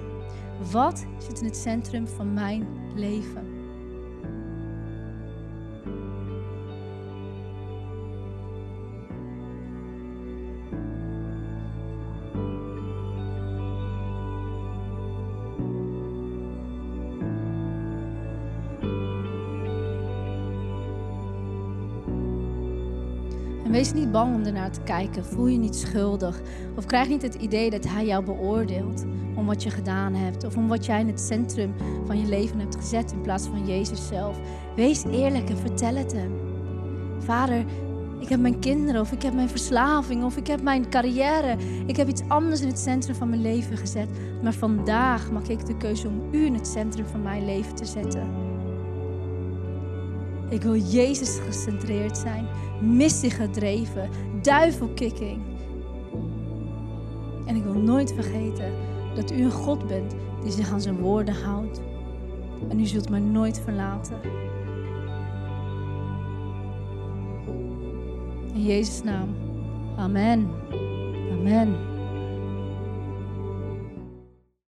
Wat 0.71 1.05
zit 1.17 1.39
in 1.39 1.45
het 1.45 1.57
centrum 1.57 2.07
van 2.07 2.33
mijn 2.33 2.67
leven? 2.95 3.48
Wees 23.69 23.93
niet 23.93 24.12
bang 24.12 24.36
om 24.36 24.43
ernaar 24.43 24.71
te 24.71 24.82
kijken. 24.82 25.25
Voel 25.25 25.47
je 25.47 25.58
niet 25.58 25.75
schuldig. 25.75 26.41
Of 26.75 26.86
krijg 26.86 27.08
niet 27.08 27.21
het 27.21 27.36
idee 27.36 27.69
dat 27.69 27.88
hij 27.88 28.05
jou 28.05 28.23
beoordeelt 28.25 29.05
om 29.36 29.45
wat 29.45 29.63
je 29.63 29.69
gedaan 29.69 30.13
hebt. 30.13 30.45
Of 30.45 30.58
om 30.58 30.67
wat 30.67 30.86
jij 30.86 30.99
in 30.99 31.08
het 31.08 31.19
centrum 31.19 31.73
van 32.05 32.19
je 32.19 32.27
leven 32.27 32.60
hebt 32.60 32.75
gezet 32.75 33.12
in 33.12 33.21
plaats 33.21 33.47
van 33.47 33.67
Jezus 33.67 34.08
zelf. 34.08 34.39
Wees 34.75 35.03
eerlijk 35.03 35.49
en 35.49 35.58
vertel 35.58 35.95
het 35.95 36.13
hem. 36.13 36.32
Vader, 37.19 37.65
ik 38.19 38.29
heb 38.29 38.39
mijn 38.39 38.60
kinderen, 38.60 39.01
of 39.01 39.12
ik 39.12 39.21
heb 39.21 39.34
mijn 39.34 39.49
verslaving, 39.49 40.23
of 40.23 40.38
ik 40.38 40.47
heb 40.47 40.62
mijn 40.62 40.89
carrière. 40.89 41.58
Ik 41.86 41.95
heb 41.95 42.08
iets 42.08 42.23
anders 42.27 42.62
in 42.62 42.67
het 42.67 42.79
centrum 42.79 43.15
van 43.15 43.29
mijn 43.29 43.41
leven 43.41 43.77
gezet. 43.77 44.10
Maar 44.43 44.53
vandaag 44.53 45.32
maak 45.32 45.47
ik 45.47 45.65
de 45.65 45.77
keuze 45.77 46.08
om 46.08 46.21
u 46.32 46.45
in 46.45 46.53
het 46.53 46.67
centrum 46.67 47.05
van 47.05 47.21
mijn 47.21 47.45
leven 47.45 47.75
te 47.75 47.86
zetten. 47.86 48.48
Ik 50.49 50.62
wil 50.62 50.75
Jezus 50.75 51.39
gecentreerd 51.39 52.17
zijn, 52.17 52.47
missie 52.81 53.29
gedreven, 53.29 54.09
duivelkikking. 54.41 55.41
En 57.45 57.55
ik 57.55 57.63
wil 57.63 57.73
nooit 57.73 58.13
vergeten 58.13 58.73
dat 59.15 59.31
u 59.31 59.43
een 59.43 59.51
God 59.51 59.88
bent 59.88 60.15
die 60.43 60.51
zich 60.51 60.71
aan 60.71 60.81
zijn 60.81 60.97
woorden 60.97 61.43
houdt. 61.43 61.81
En 62.69 62.79
u 62.79 62.85
zult 62.85 63.09
mij 63.09 63.19
nooit 63.19 63.59
verlaten. 63.59 64.17
In 68.53 68.63
Jezus' 68.63 69.03
naam. 69.03 69.35
Amen. 69.97 70.49
Amen. 71.31 71.88